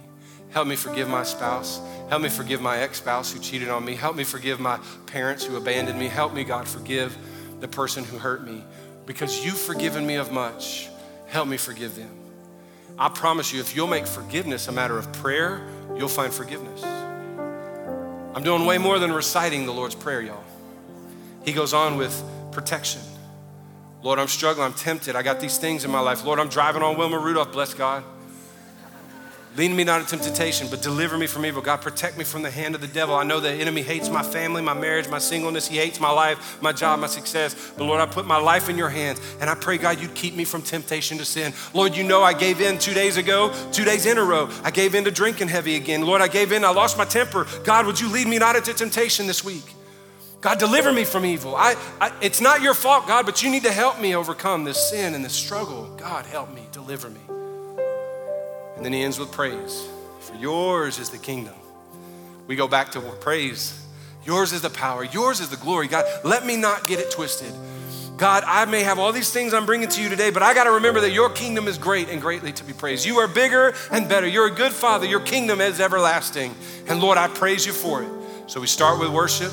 [0.51, 1.81] Help me forgive my spouse.
[2.09, 3.97] Help me forgive my ex spouse who cheated on me.
[3.97, 6.07] Help me forgive my parents who abandoned me.
[6.07, 7.17] Help me, God, forgive
[7.59, 8.63] the person who hurt me.
[9.05, 10.91] Because you've forgiven me of much,
[11.27, 12.11] help me forgive them.
[12.99, 15.67] I promise you, if you'll make forgiveness a matter of prayer,
[15.97, 16.85] you'll find forgiveness.
[16.85, 20.45] I'm doing way more than reciting the Lord's Prayer, y'all.
[21.45, 22.23] He goes on with
[22.53, 23.01] protection.
[24.03, 24.67] Lord, I'm struggling.
[24.67, 25.15] I'm tempted.
[25.15, 26.25] I got these things in my life.
[26.25, 28.03] Lord, I'm driving on Wilma Rudolph, bless God.
[29.55, 31.61] Lead me not into temptation, but deliver me from evil.
[31.61, 33.15] God, protect me from the hand of the devil.
[33.15, 35.69] I know the enemy hates my family, my marriage, my singleness.
[35.69, 37.73] He hates my life, my job, my success.
[37.77, 40.35] But Lord, I put my life in your hands, and I pray, God, you'd keep
[40.35, 41.53] me from temptation to sin.
[41.75, 44.49] Lord, you know I gave in two days ago, two days in a row.
[44.65, 46.07] I gave in to drinking heavy again.
[46.07, 46.65] Lord, I gave in.
[46.65, 47.47] I lost my temper.
[47.63, 49.75] God, would you lead me not into temptation this week?
[50.43, 51.55] God, deliver me from evil.
[51.55, 54.91] I, I, it's not your fault, God, but you need to help me overcome this
[54.91, 55.87] sin and this struggle.
[55.97, 57.21] God, help me, deliver me.
[58.77, 59.87] And then he ends with praise.
[60.21, 61.55] For yours is the kingdom.
[62.49, 63.79] We go back to praise.
[64.25, 65.87] Yours is the power, yours is the glory.
[65.87, 67.53] God, let me not get it twisted.
[68.17, 70.65] God, I may have all these things I'm bringing to you today, but I got
[70.65, 73.07] to remember that your kingdom is great and greatly to be praised.
[73.07, 74.27] You are bigger and better.
[74.27, 75.07] You're a good father.
[75.07, 76.55] Your kingdom is everlasting.
[76.89, 78.09] And Lord, I praise you for it.
[78.49, 79.53] So we start with worship.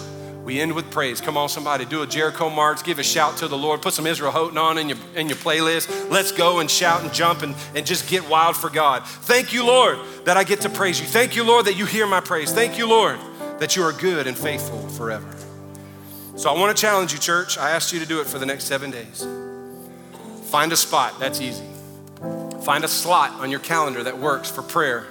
[0.49, 1.21] We end with praise.
[1.21, 4.07] Come on, somebody, do a Jericho march, give a shout to the Lord, put some
[4.07, 6.09] Israel Houghton on in your, in your playlist.
[6.09, 9.05] Let's go and shout and jump and, and just get wild for God.
[9.05, 11.05] Thank you, Lord, that I get to praise you.
[11.05, 12.51] Thank you, Lord, that you hear my praise.
[12.51, 13.19] Thank you, Lord,
[13.59, 15.31] that you are good and faithful forever.
[16.35, 17.59] So I want to challenge you, church.
[17.59, 19.27] I asked you to do it for the next seven days.
[20.45, 21.67] Find a spot, that's easy.
[22.63, 25.05] Find a slot on your calendar that works for prayer,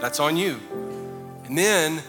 [0.00, 0.60] that's on you.
[1.46, 2.00] And then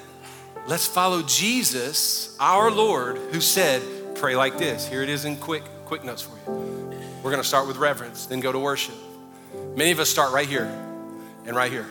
[0.67, 3.81] let's follow Jesus, our Lord, who said,
[4.15, 4.87] pray like this.
[4.87, 6.99] Here it is in quick, quick notes for you.
[7.23, 8.95] We're gonna start with reverence, then go to worship.
[9.75, 10.65] Many of us start right here
[11.45, 11.87] and right here.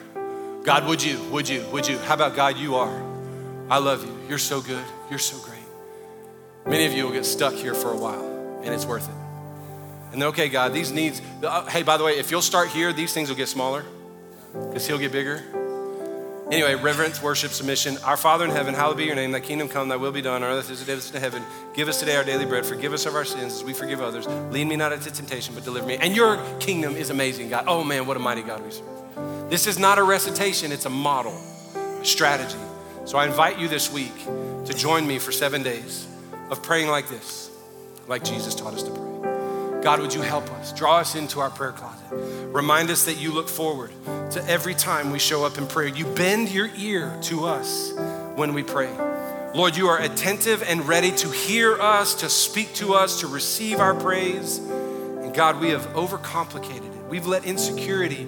[0.64, 1.98] God, would you, would you, would you?
[1.98, 3.02] How about God, you are?
[3.68, 4.16] I love you.
[4.28, 4.84] You're so good.
[5.10, 5.60] You're so great.
[6.66, 9.14] Many of you will get stuck here for a while, and it's worth it.
[10.12, 13.12] And okay, God, these needs, uh, hey, by the way, if you'll start here, these
[13.12, 13.84] things will get smaller
[14.52, 15.42] because He'll get bigger.
[16.54, 17.98] Anyway, reverence, worship, submission.
[18.04, 19.32] Our Father in heaven, hallowed be your name.
[19.32, 21.42] Thy kingdom come, thy will be done on earth as it is in heaven.
[21.74, 22.64] Give us today our daily bread.
[22.64, 24.28] Forgive us of our sins as we forgive others.
[24.52, 25.96] Lead me not into temptation, but deliver me.
[25.96, 27.64] And your kingdom is amazing, God.
[27.66, 29.50] Oh man, what a mighty God we serve.
[29.50, 31.36] This is not a recitation, it's a model,
[31.74, 32.58] a strategy.
[33.04, 34.16] So I invite you this week
[34.66, 36.06] to join me for seven days
[36.50, 37.50] of praying like this,
[38.06, 39.82] like Jesus taught us to pray.
[39.82, 40.72] God, would you help us?
[40.72, 42.03] Draw us into our prayer closet.
[42.52, 43.90] Remind us that you look forward
[44.30, 45.88] to every time we show up in prayer.
[45.88, 47.92] You bend your ear to us
[48.36, 48.92] when we pray.
[49.54, 53.78] Lord, you are attentive and ready to hear us, to speak to us, to receive
[53.78, 54.58] our praise.
[54.58, 57.08] And God, we have overcomplicated it.
[57.08, 58.22] We've let insecurity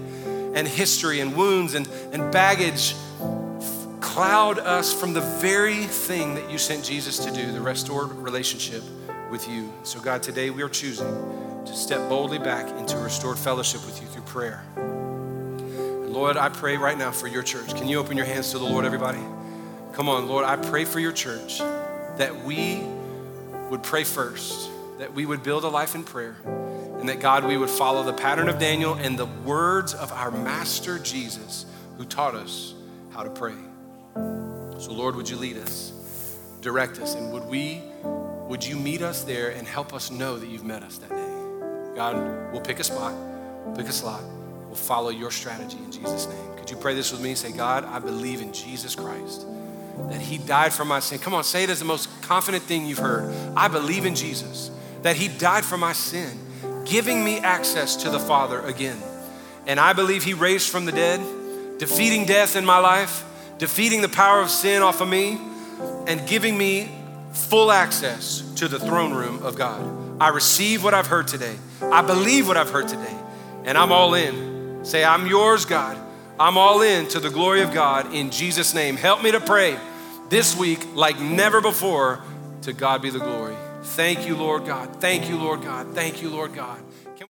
[0.55, 2.95] and history and wounds and, and baggage
[4.01, 8.83] cloud us from the very thing that you sent Jesus to do, the restored relationship
[9.31, 9.73] with you.
[9.83, 11.07] So, God, today we are choosing
[11.67, 14.65] to step boldly back into restored fellowship with you through prayer.
[16.07, 17.75] Lord, I pray right now for your church.
[17.75, 19.21] Can you open your hands to the Lord, everybody?
[19.93, 22.83] Come on, Lord, I pray for your church that we
[23.71, 26.37] would pray first, that we would build a life in prayer,
[26.99, 30.31] and that God, we would follow the pattern of Daniel and the words of our
[30.31, 31.67] Master Jesus,
[31.99, 32.75] who taught us
[33.13, 33.55] how to pray.
[34.79, 35.93] So, Lord, would you lead us,
[36.61, 37.83] direct us, and would we,
[38.49, 41.26] would you meet us there and help us know that you've met us that day?
[41.97, 43.15] God, we'll pick a spot,
[43.75, 44.23] pick a slot.
[44.67, 46.57] We'll follow your strategy in Jesus' name.
[46.59, 47.35] Could you pray this with me?
[47.35, 49.47] Say, God, I believe in Jesus Christ,
[50.11, 51.19] that He died for my sin.
[51.19, 53.35] Come on, say it as the most confident thing you've heard.
[53.57, 54.71] I believe in Jesus,
[55.01, 56.39] that He died for my sin,
[56.85, 58.99] giving me access to the Father again.
[59.67, 61.21] And I believe He raised from the dead,
[61.79, 63.25] defeating death in my life,
[63.57, 65.41] defeating the power of sin off of me,
[66.07, 66.91] and giving me
[67.33, 70.06] full access to the throne room of God.
[70.21, 71.57] I receive what I've heard today.
[71.83, 73.17] I believe what I've heard today.
[73.65, 74.85] And I'm all in.
[74.85, 75.99] Say, I'm yours, God.
[76.39, 78.97] I'm all in to the glory of God in Jesus' name.
[78.97, 79.79] Help me to pray
[80.29, 82.21] this week like never before.
[82.63, 83.55] To God be the glory.
[83.83, 85.01] Thank you, Lord God.
[85.01, 85.95] Thank you, Lord God.
[85.95, 86.81] Thank you, Lord God.